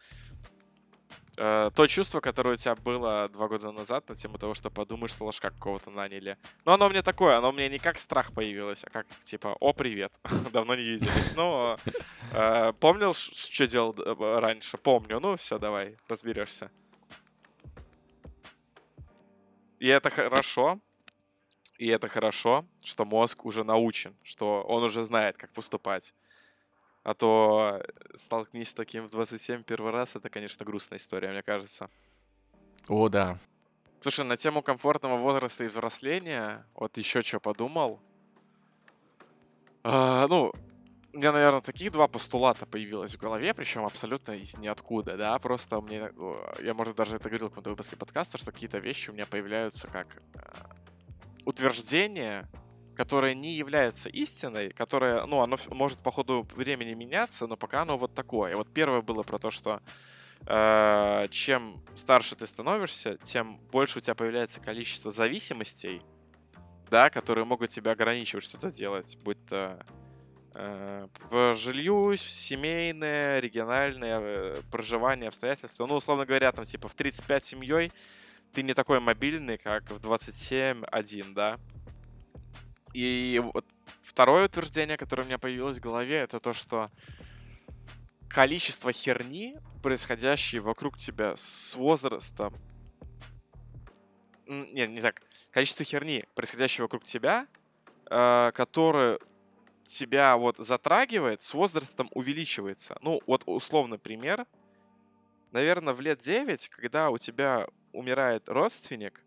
[1.37, 5.12] э, то чувство, которое у тебя было два года назад на тему того, что подумаешь,
[5.12, 6.37] что ложка какого-то наняли.
[6.64, 10.12] Но оно мне такое, оно мне не как страх появилось, а как типа, о, привет,
[10.53, 11.33] давно не виделись.
[11.37, 11.76] Ну,
[12.81, 14.78] помнил, что делал э, раньше?
[14.78, 15.20] Помню.
[15.20, 16.70] Ну, все, давай, разберешься.
[19.78, 20.78] И это хорошо.
[21.78, 26.12] И это хорошо, что мозг уже научен, что он уже знает, как поступать.
[27.03, 31.43] А то э, столкнись с таким в 27 первый раз, это, конечно, грустная история, мне
[31.43, 31.89] кажется.
[32.89, 33.39] О, да.
[34.01, 38.01] Слушай, на тему комфортного возраста и взросления, вот еще что подумал.
[39.83, 40.53] А, ну,
[41.13, 45.81] у меня, наверное, таких два постулата появилось в голове, причем абсолютно из ниоткуда, да, просто
[45.81, 46.11] мне,
[46.63, 49.89] я, может, даже это говорил в каком-то выпуске подкаста, что какие-то вещи у меня появляются
[49.89, 50.41] как э,
[51.45, 52.47] утверждение,
[53.01, 57.97] которое не является истиной, которое, ну, оно может по ходу времени меняться, но пока оно
[57.97, 58.55] вот такое.
[58.57, 59.81] Вот первое было про то, что
[60.47, 66.03] э, чем старше ты становишься, тем больше у тебя появляется количество зависимостей,
[66.91, 69.83] да, которые могут тебя ограничивать что-то делать, будь то
[70.53, 75.87] э, в жилью, семейное, региональное э, проживание, обстоятельства.
[75.87, 77.93] Ну, условно говоря, там, типа, в 35 семьей
[78.53, 81.59] ты не такой мобильный, как в 27 один, да.
[82.93, 83.64] И вот
[84.03, 86.91] второе утверждение, которое у меня появилось в голове, это то, что
[88.28, 92.55] количество херни, происходящей вокруг тебя с возрастом...
[94.47, 95.22] Нет, не так.
[95.53, 97.47] Количество херни, происходящей вокруг тебя,
[98.11, 99.18] э, которое
[99.84, 102.99] тебя вот затрагивает, с возрастом увеличивается.
[103.03, 104.47] Ну, вот условный пример.
[105.53, 109.24] Наверное, в лет 9, когда у тебя умирает родственник,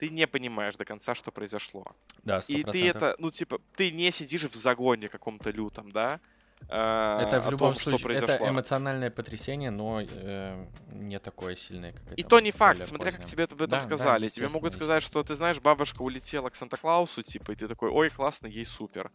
[0.00, 1.84] ты не понимаешь до конца, что произошло.
[2.24, 2.44] Да, 100%.
[2.48, 6.20] И ты это, ну, типа, ты не сидишь в загоне каком-то лютом, да?
[6.68, 8.34] Э, это в любом том, случае, что произошло.
[8.34, 13.26] это эмоциональное потрясение, но э, не такое сильное, как И то не факт, смотря как
[13.26, 14.26] тебе об этом да, сказали.
[14.26, 17.90] Да, тебе могут сказать, что ты знаешь, бабушка улетела к Санта-Клаусу, типа, и ты такой,
[17.90, 19.10] ой, классно, ей супер.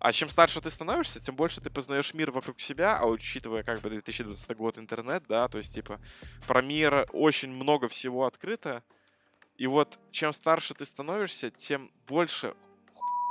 [0.00, 3.80] А чем старше ты становишься, тем больше ты познаешь мир вокруг себя, а учитывая как
[3.80, 6.00] бы 2020 год интернет, да, то есть, типа,
[6.46, 8.82] про мир очень много всего открыто,
[9.56, 12.54] и вот чем старше ты становишься, тем больше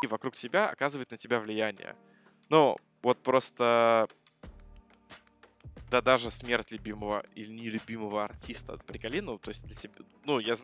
[0.08, 1.96] вокруг тебя оказывает на тебя влияние.
[2.50, 4.08] Ну, вот просто...
[5.90, 9.94] Да даже смерть любимого или нелюбимого артиста приколи, ну, то есть для тебя...
[10.26, 10.56] Ну, я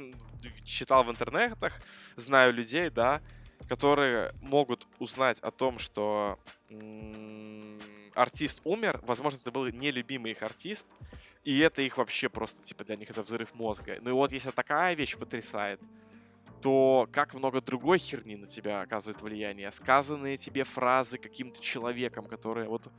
[0.66, 1.80] читал в интернетах,
[2.16, 3.22] знаю людей, да,
[3.68, 6.40] которые могут узнать о том, что
[8.20, 10.86] артист умер, возможно, это был нелюбимый их артист,
[11.44, 13.98] и это их вообще просто, типа, для них это взрыв мозга.
[14.02, 15.80] Ну и вот если такая вещь потрясает,
[16.62, 19.72] то как много другой херни на тебя оказывает влияние.
[19.72, 22.92] Сказанные тебе фразы каким-то человеком, которые вот...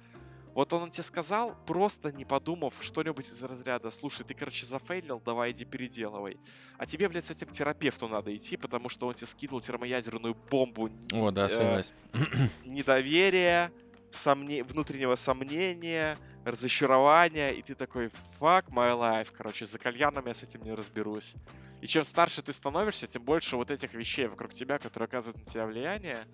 [0.53, 5.53] Вот он тебе сказал, просто не подумав что-нибудь из разряда, слушай, ты, короче, зафейлил, давай
[5.53, 6.41] иди переделывай.
[6.77, 10.91] А тебе, блядь, с этим терапевту надо идти, потому что он тебе скинул термоядерную бомбу.
[11.13, 11.95] О, да, согласен.
[12.13, 12.19] Э,
[12.65, 13.71] недоверие,
[14.11, 14.63] сомне...
[14.65, 20.63] внутреннего сомнения, разочарования, и ты такой, fuck my life, короче, за кальяном я с этим
[20.63, 21.35] не разберусь.
[21.81, 25.51] И чем старше ты становишься, тем больше вот этих вещей вокруг тебя, которые оказывают на
[25.51, 26.27] тебя влияние.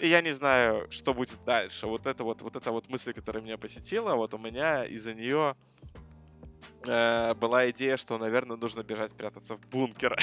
[0.00, 1.86] И я не знаю, что будет дальше.
[1.86, 5.56] Вот это вот, вот эта вот мысль, которая меня посетила, вот у меня из-за нее
[6.84, 10.18] э, была идея, что, наверное, нужно бежать прятаться в бункер,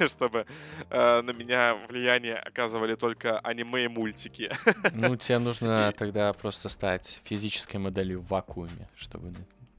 [0.08, 0.46] чтобы
[0.88, 4.50] э, на меня влияние оказывали только аниме и мультики.
[4.92, 9.34] Ну, тебе нужно тогда просто стать физической моделью в вакууме, чтобы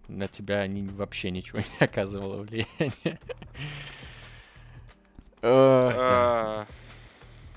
[0.07, 3.19] на тебя они вообще ничего не оказывало влияния.
[5.43, 6.65] А,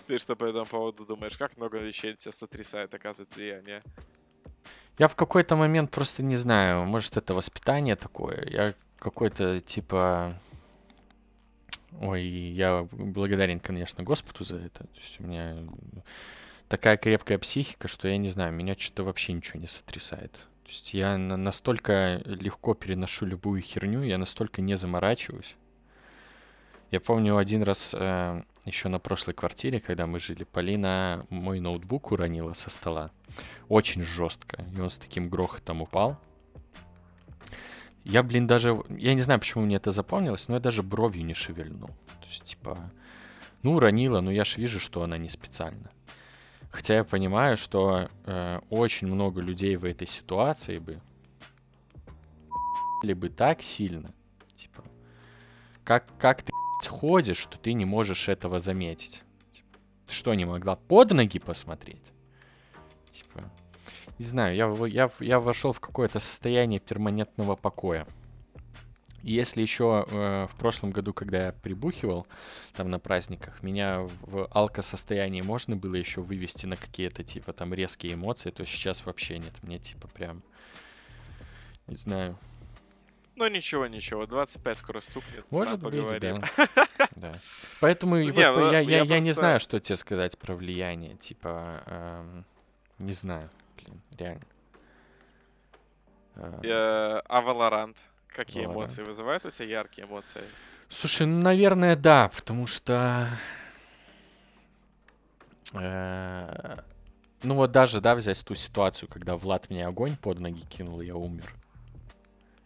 [0.07, 1.37] ты что по этому поводу думаешь?
[1.37, 3.83] Как много вещей тебя сотрясает, оказывает влияние?
[4.99, 8.47] Я в какой-то момент просто не знаю, может это воспитание такое.
[8.49, 10.39] Я какой-то типа...
[12.01, 14.85] Ой, я благодарен, конечно, Господу за это.
[14.85, 15.57] То есть у меня
[16.69, 20.33] такая крепкая психика, что я не знаю, меня что-то вообще ничего не сотрясает.
[20.33, 25.57] То есть я настолько легко переношу любую херню, я настолько не заморачиваюсь.
[26.91, 32.12] Я помню один раз э, еще на прошлой квартире, когда мы жили, Полина мой ноутбук
[32.12, 33.11] уронила со стола.
[33.69, 34.65] Очень жестко.
[34.75, 36.19] И он с таким грохотом упал.
[38.05, 38.83] Я, блин, даже...
[38.89, 41.89] Я не знаю, почему мне это запомнилось, но я даже бровью не шевельнул.
[42.21, 42.91] То есть, типа...
[43.62, 45.91] Ну, уронила, но я же вижу, что она не специально.
[46.71, 51.01] Хотя я понимаю, что э, очень много людей в этой ситуации бы
[53.15, 54.12] бы так сильно,
[54.55, 54.85] типа,
[55.85, 56.53] как, как ты
[56.83, 59.22] ходишь, что ты не можешь этого заметить.
[59.53, 62.12] Типа, ты что, не могла под ноги посмотреть?
[63.11, 63.51] Типа,
[64.18, 68.07] не знаю, я, я, я вошел в какое-то состояние перманентного покоя.
[69.25, 72.27] Если еще э, в прошлом году, когда я прибухивал
[72.75, 78.14] там на праздниках, меня в алко-состоянии можно было еще вывести на какие-то типа там резкие
[78.14, 79.55] эмоции, то сейчас вообще нет.
[79.62, 80.43] Мне типа прям,
[81.87, 82.39] не знаю.
[83.37, 85.45] Ну ничего, ничего, 25 скоро стукнет.
[85.51, 86.41] Может быть, да.
[87.16, 87.39] да.
[87.80, 91.16] Поэтому не, вот, ну, я, я, я, я не знаю, что тебе сказать про влияние.
[91.16, 92.45] Типа, эм,
[92.99, 94.45] не знаю, блин, реально.
[96.37, 97.97] Э, а Valorant?
[98.28, 98.80] Какие Ладно.
[98.80, 100.43] эмоции вызывают у тебя яркие эмоции?
[100.89, 103.28] Слушай, ну, наверное, да, потому что...
[105.72, 106.78] Э,
[107.43, 111.16] ну вот даже, да, взять ту ситуацию, когда Влад мне огонь под ноги кинул, я
[111.16, 111.53] умер.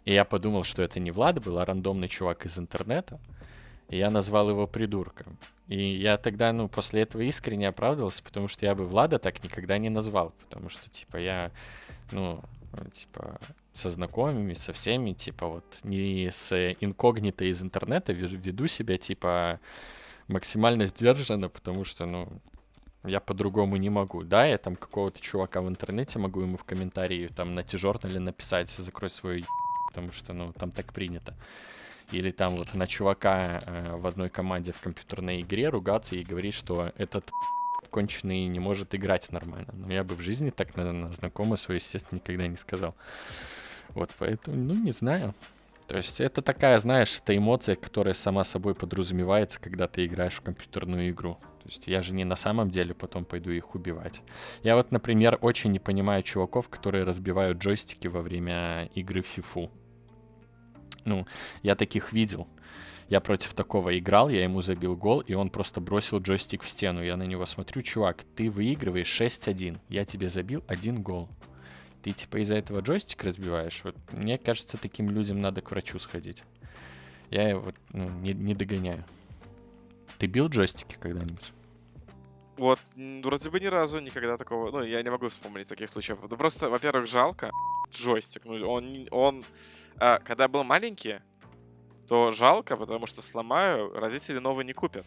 [0.09, 3.21] И я подумал, что это не Влад был, а рандомный чувак из интернета.
[3.91, 5.37] И я назвал его придурком.
[5.67, 9.77] И я тогда, ну, после этого искренне оправдывался, потому что я бы Влада так никогда
[9.77, 10.33] не назвал.
[10.39, 11.51] Потому что, типа, я,
[12.11, 12.41] ну,
[12.91, 13.39] типа,
[13.75, 19.61] со знакомыми, со всеми, типа вот не с инкогнито из интернета веду себя типа
[20.27, 22.29] максимально сдержанно, потому что, ну,
[23.05, 24.23] я по-другому не могу.
[24.23, 28.71] Да, я там какого-то чувака в интернете могу ему в комментарии там на T-журнале написать
[28.71, 29.45] «закрой свою
[29.89, 31.35] потому что, ну, там так принято.
[32.13, 36.55] Или там вот на чувака э, в одной команде в компьютерной игре ругаться и говорить,
[36.55, 37.31] что этот
[37.91, 39.73] конченый не может играть нормально.
[39.73, 42.95] Но я бы в жизни так на, на знакомую свою, естественно, никогда не сказал.
[43.91, 45.35] Вот, поэтому, ну, не знаю.
[45.87, 50.43] То есть это такая, знаешь, это эмоция, которая сама собой подразумевается, когда ты играешь в
[50.43, 51.39] компьютерную игру.
[51.63, 54.21] То есть я же не на самом деле потом пойду их убивать.
[54.63, 59.71] Я вот, например, очень не понимаю чуваков, которые разбивают джойстики во время игры в фифу.
[61.09, 61.27] Ну,
[61.63, 62.47] я таких видел.
[63.09, 67.03] Я против такого играл, я ему забил гол, и он просто бросил джойстик в стену.
[67.03, 71.31] Я на него смотрю, чувак, ты выигрываешь 6-1, я тебе забил один гол.
[72.03, 73.81] Ты типа из-за этого джойстик разбиваешь.
[73.83, 76.45] Вот, мне кажется, таким людям надо к врачу сходить.
[77.31, 79.05] Я вот ну, не, не догоняю.
[80.19, 81.53] Ты бил джойстики когда-нибудь?
[82.59, 84.71] Вот, вроде бы ни разу никогда такого...
[84.71, 86.19] Ну, я не могу вспомнить таких случаев.
[86.29, 87.51] Ну, просто, во-первых, жалко
[87.93, 88.45] джойстик.
[88.45, 89.09] Ну, он...
[89.11, 89.45] он
[90.01, 91.21] а, когда был маленький,
[92.09, 95.05] то жалко, потому что сломаю, родители новые не купят.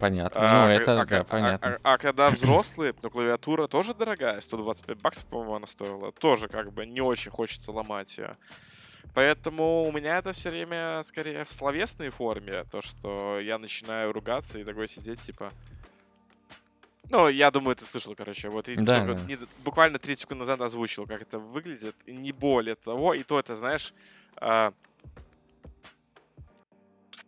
[0.00, 0.40] Понятно.
[0.42, 1.68] А, ну, это, а, да, а, понятно.
[1.68, 6.10] А, а, а когда взрослые, ну, клавиатура тоже дорогая, 125 баксов, по-моему, она стоила.
[6.12, 8.36] Тоже, как бы, не очень хочется ломать ее.
[9.14, 14.58] Поэтому у меня это все время скорее в словесной форме, то, что я начинаю ругаться
[14.58, 15.52] и такой сидеть, типа...
[17.10, 18.48] Ну, я думаю, ты слышал, короче.
[18.48, 19.14] Вот и да, да.
[19.22, 21.96] Не, буквально 30 секунд назад озвучил, как это выглядит.
[22.06, 23.14] Не более того.
[23.14, 23.92] И то это, знаешь,
[24.36, 24.72] э,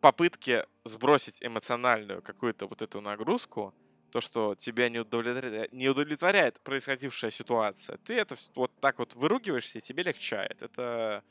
[0.03, 3.72] попытке сбросить эмоциональную какую-то вот эту нагрузку,
[4.11, 9.78] то, что тебя не удовлетворяет, не удовлетворяет происходившая ситуация, ты это вот так вот выругиваешься,
[9.78, 10.61] и тебе легчает.
[10.61, 11.22] Это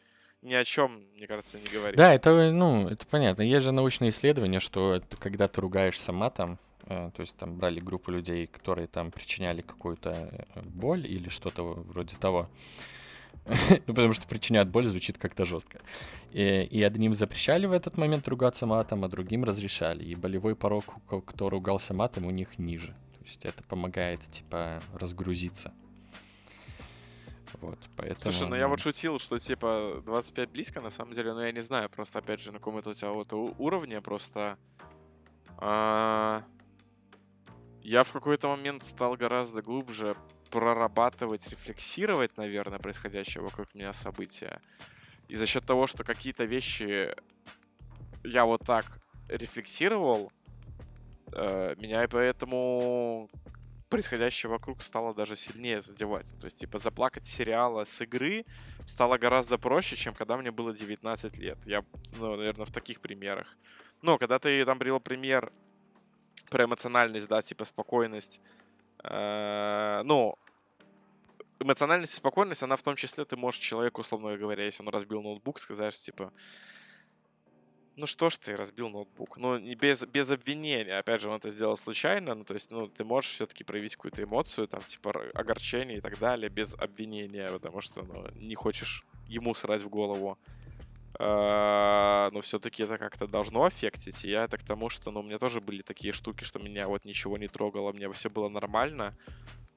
[0.42, 1.98] ни о чем, мне кажется, не говорит.
[1.98, 3.44] Да, это, ну, это понятно.
[3.44, 8.10] Есть же научные исследования, что когда ты ругаешься матом, э, то есть там брали группу
[8.10, 10.10] людей, которые там причиняли какую-то
[10.56, 12.50] э, боль или что-то вроде того,
[13.88, 15.82] ну, потому что причинять боль звучит как-то жестко.
[16.32, 20.04] И, и одним запрещали в этот момент ругаться матом, а другим разрешали.
[20.04, 20.86] И болевой порог,
[21.26, 22.96] кто ругался матом, у них ниже.
[23.18, 25.74] То есть это помогает, типа, разгрузиться.
[27.60, 28.32] Вот, поэтому...
[28.32, 31.62] Слушай, ну я вот шутил, что типа 25 близко, на самом деле, но я не
[31.62, 34.58] знаю, просто опять же, на каком это у тебя вот уровне, просто...
[35.58, 36.44] А...
[37.84, 40.16] Я в какой-то момент стал гораздо глубже
[40.52, 44.62] прорабатывать, рефлексировать, наверное, происходящее вокруг меня события.
[45.28, 47.16] И за счет того, что какие-то вещи
[48.24, 49.00] я вот так
[49.30, 50.32] рефлексировал,
[51.32, 53.30] э, меня и поэтому
[53.90, 56.34] происходящее вокруг стало даже сильнее задевать.
[56.40, 58.46] То есть, типа, заплакать сериала с игры
[58.88, 61.58] стало гораздо проще, чем когда мне было 19 лет.
[61.66, 61.84] Я,
[62.18, 63.58] ну, наверное, в таких примерах.
[64.02, 65.52] Но когда ты там привел пример
[66.50, 68.42] про эмоциональность, да, типа спокойность,
[69.04, 70.36] Э, ну,
[71.60, 75.22] эмоциональность и спокойность, она в том числе, ты можешь человеку, условно говоря, если он разбил
[75.22, 76.32] ноутбук, сказать, типа,
[77.98, 79.38] ну что ж ты разбил ноутбук?
[79.38, 80.98] Ну, не без, без обвинения.
[80.98, 82.36] Опять же, он это сделал случайно.
[82.36, 86.18] Ну, то есть, ну, ты можешь все-таки проявить какую-то эмоцию, там, типа, огорчение и так
[86.18, 90.40] далее, без обвинения, потому что, ну, не хочешь ему срать в голову.
[91.24, 94.26] А, но все-таки это как-то должно аффектить.
[94.26, 96.88] И я это к тому, что, ну, у меня тоже были такие штуки, что меня
[96.88, 99.16] вот ничего не трогало, мне все было нормально,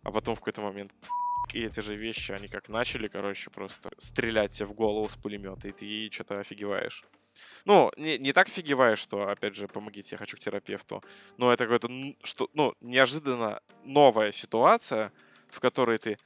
[0.03, 0.93] а потом в какой-то момент
[1.53, 5.69] и эти же вещи, они как начали, короче, просто стрелять тебе в голову с пулемета,
[5.69, 7.05] и ты что-то офигеваешь.
[7.67, 11.05] Ну, не, не так офигеваешь, что, опять же, помогите, я хочу к терапевту.
[11.37, 11.91] Но это какое-то,
[12.23, 15.13] что, ну, неожиданно новая ситуация,
[15.51, 16.19] в которой ты,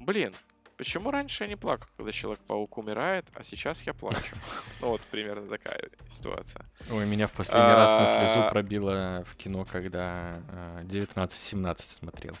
[0.00, 0.34] блин,
[0.76, 4.36] Почему раньше я не плакал, когда Человек-паук умирает, а сейчас я плачу?
[4.80, 6.66] Ну вот примерно такая ситуация.
[6.90, 10.40] Ой, меня в последний раз на слезу а, пробило в кино, когда
[10.82, 12.36] 19-17 а, смотрел.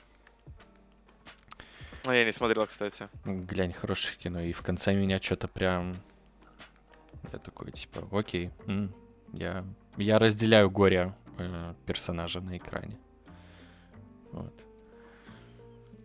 [2.06, 3.08] А я не смотрел, кстати.
[3.24, 4.40] Глянь, хорошее кино.
[4.40, 5.96] И в конце меня что-то прям...
[7.32, 8.50] Я такой, типа, окей,
[9.32, 9.64] я,
[9.96, 12.98] я разделяю горе э, персонажа на экране.
[14.32, 14.52] Вот.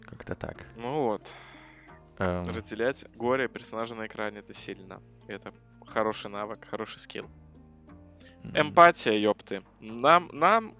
[0.06, 0.66] Как-то так.
[0.78, 1.28] Ну вот.
[2.20, 2.46] Эм...
[2.46, 5.02] Разделять горе персонажа на экране это сильно.
[5.28, 5.54] Это
[5.86, 7.30] хороший навык, хороший скилл.
[8.44, 8.62] Mm-hmm.
[8.62, 9.64] Эмпатия, ёпты.
[9.80, 10.76] Нам, нам...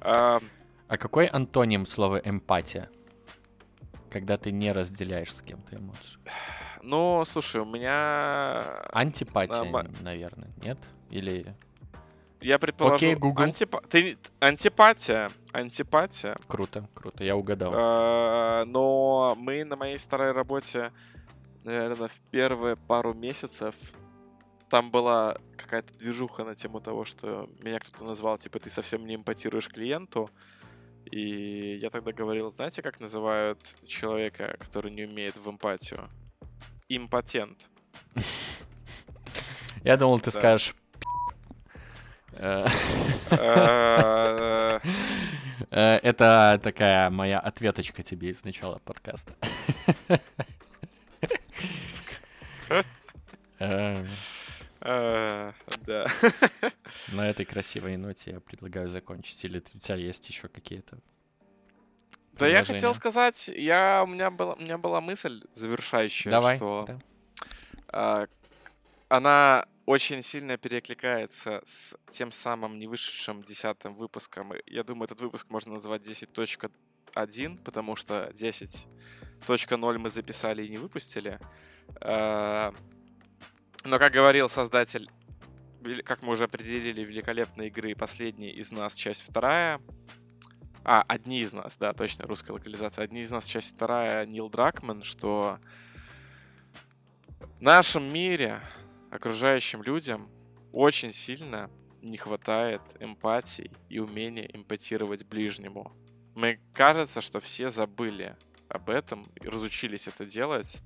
[0.00, 0.40] Э...
[0.88, 2.90] А какой антоним слова эмпатия?
[4.10, 6.20] Когда ты не разделяешь с кем-то эмоцию.
[6.82, 8.82] Ну, слушай, у меня...
[8.92, 9.86] Антипатия, Нам...
[10.02, 10.78] наверное, нет?
[11.10, 11.54] Или...
[12.40, 12.96] Я предположу...
[12.96, 13.44] Окей, Google.
[13.44, 13.82] Антипа...
[13.88, 14.18] Ты...
[14.40, 15.32] Антипатия.
[15.52, 16.36] Антипатия.
[16.46, 17.72] Круто, круто, я угадал.
[17.74, 20.92] А, но мы на моей старой работе,
[21.64, 23.74] наверное, в первые пару месяцев
[24.70, 29.16] там была какая-то движуха на тему того, что меня кто-то назвал, типа, ты совсем не
[29.16, 30.30] эмпатируешь клиенту.
[31.10, 36.08] И я тогда говорил, знаете, как называют человека, который не умеет в эмпатию?
[36.88, 37.58] Импотент.
[39.84, 40.74] Я думал, ты скажешь
[45.70, 49.34] это такая моя ответочка тебе из начала подкаста.
[54.84, 55.54] А,
[55.86, 56.06] Да.
[57.12, 59.44] На этой красивой ноте я предлагаю закончить.
[59.44, 60.98] Или у тебя есть еще какие-то
[62.32, 66.56] Да я хотел сказать, я, у, меня была, у меня была мысль завершающая, Давай.
[66.56, 66.98] что да.
[67.88, 68.26] а,
[69.08, 74.52] она очень сильно перекликается с тем самым не вышедшим десятым выпуском.
[74.66, 81.40] Я думаю, этот выпуск можно назвать 10.1, потому что 10.0 мы записали и не выпустили.
[82.00, 82.72] А,
[83.84, 85.10] Но, как говорил создатель,
[86.04, 89.80] как мы уже определили, великолепной игры «Последний из нас», часть вторая,
[90.84, 93.04] а, одни из нас, да, точно, русская локализация.
[93.04, 95.58] Одни из нас, часть вторая, Нил Дракман, что
[97.58, 98.60] в нашем мире
[99.12, 100.26] окружающим людям
[100.72, 105.92] очень сильно не хватает эмпатии и умения эмпатировать ближнему.
[106.34, 108.36] Мне кажется, что все забыли
[108.68, 110.78] об этом и разучились это делать.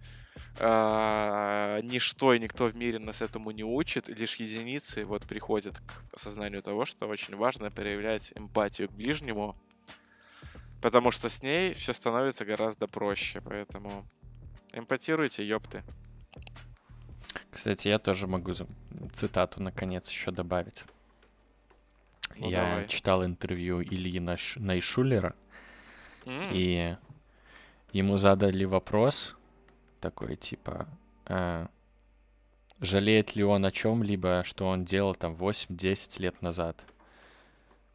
[0.59, 6.05] А, Ничто и никто в мире нас этому не учит, лишь единицы вот приходят к
[6.12, 9.57] осознанию того, что очень важно проявлять эмпатию к ближнему,
[10.83, 14.05] потому что с ней все становится гораздо проще, поэтому
[14.72, 15.85] эмпатируйте, ёпты.
[17.51, 18.53] Кстати, я тоже могу
[19.12, 20.84] цитату наконец еще добавить.
[22.37, 22.89] Ну, я давай.
[22.89, 25.34] читал интервью Ильи Наш- Найшулера,
[26.26, 26.97] М, и
[27.93, 29.34] ему задали вопрос
[30.01, 30.87] такой, типа,
[31.26, 31.66] э,
[32.80, 36.84] жалеет ли он о чем-либо, что он делал там 8-10 лет назад.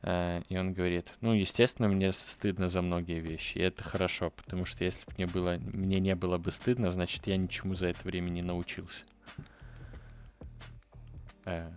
[0.02, 4.66] Э, и он говорит, ну, естественно, мне стыдно за многие вещи, и это хорошо, потому
[4.66, 8.00] что если бы мне, было, мне не было бы стыдно, значит, я ничему за это
[8.04, 9.04] время не научился.
[11.46, 11.70] Э,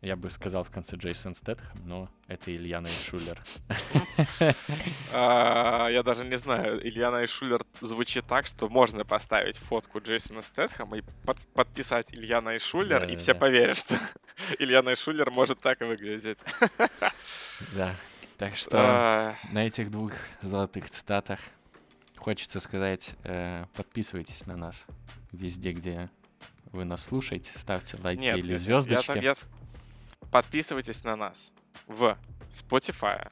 [0.00, 3.40] я бы сказал в конце Джейсон Стэтхэм, но это Илья Найшулер.
[5.12, 10.98] а, Я даже не знаю, Илья Найшулер звучит так, что можно поставить фотку Джейсона Стэтхэма
[10.98, 13.96] и под- подписать Илья Найшулер, и все поверят, что
[14.58, 16.38] Илья Найшулер может так и выглядеть.
[17.76, 17.94] Да.
[18.38, 20.10] Так что А, на этих двух
[20.40, 21.38] золотых цитатах
[22.16, 24.86] хочется сказать, э, подписывайтесь на нас
[25.30, 26.10] везде, где
[26.72, 29.12] вы нас слушаете, ставьте лайки Нет, или звездочки.
[29.18, 29.34] я я
[30.30, 31.52] Подписывайтесь на нас
[31.86, 32.16] в
[32.48, 33.30] Spotify,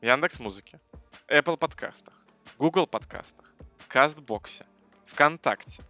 [0.00, 0.80] Яндекс Музыке,
[1.28, 2.14] Apple подкастах,
[2.58, 3.54] Google подкастах,
[3.86, 4.66] Кастбоксе,
[5.06, 5.82] ВКонтакте,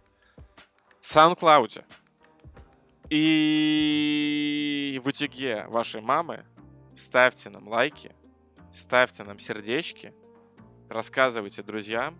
[1.01, 1.83] SoundCloud
[3.09, 6.45] и в утюге вашей мамы
[6.95, 8.15] ставьте нам лайки,
[8.71, 10.13] ставьте нам сердечки,
[10.87, 12.19] рассказывайте друзьям,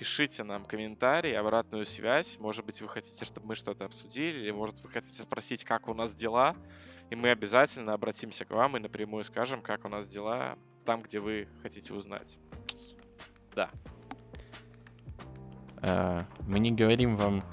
[0.00, 2.38] пишите нам комментарии, обратную связь.
[2.38, 5.94] Может быть, вы хотите, чтобы мы что-то обсудили, или может вы хотите спросить, как у
[5.94, 6.56] нас дела,
[7.10, 11.20] и мы обязательно обратимся к вам и напрямую скажем, как у нас дела там, где
[11.20, 12.38] вы хотите узнать.
[13.54, 13.68] Да.
[15.82, 17.44] Э, мы не говорим вам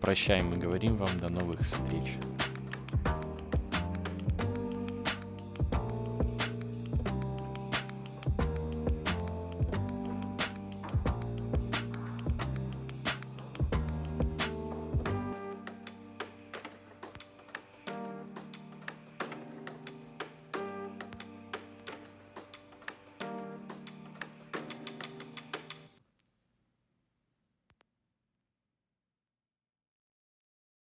[0.00, 2.14] прощай, мы говорим вам до новых встреч.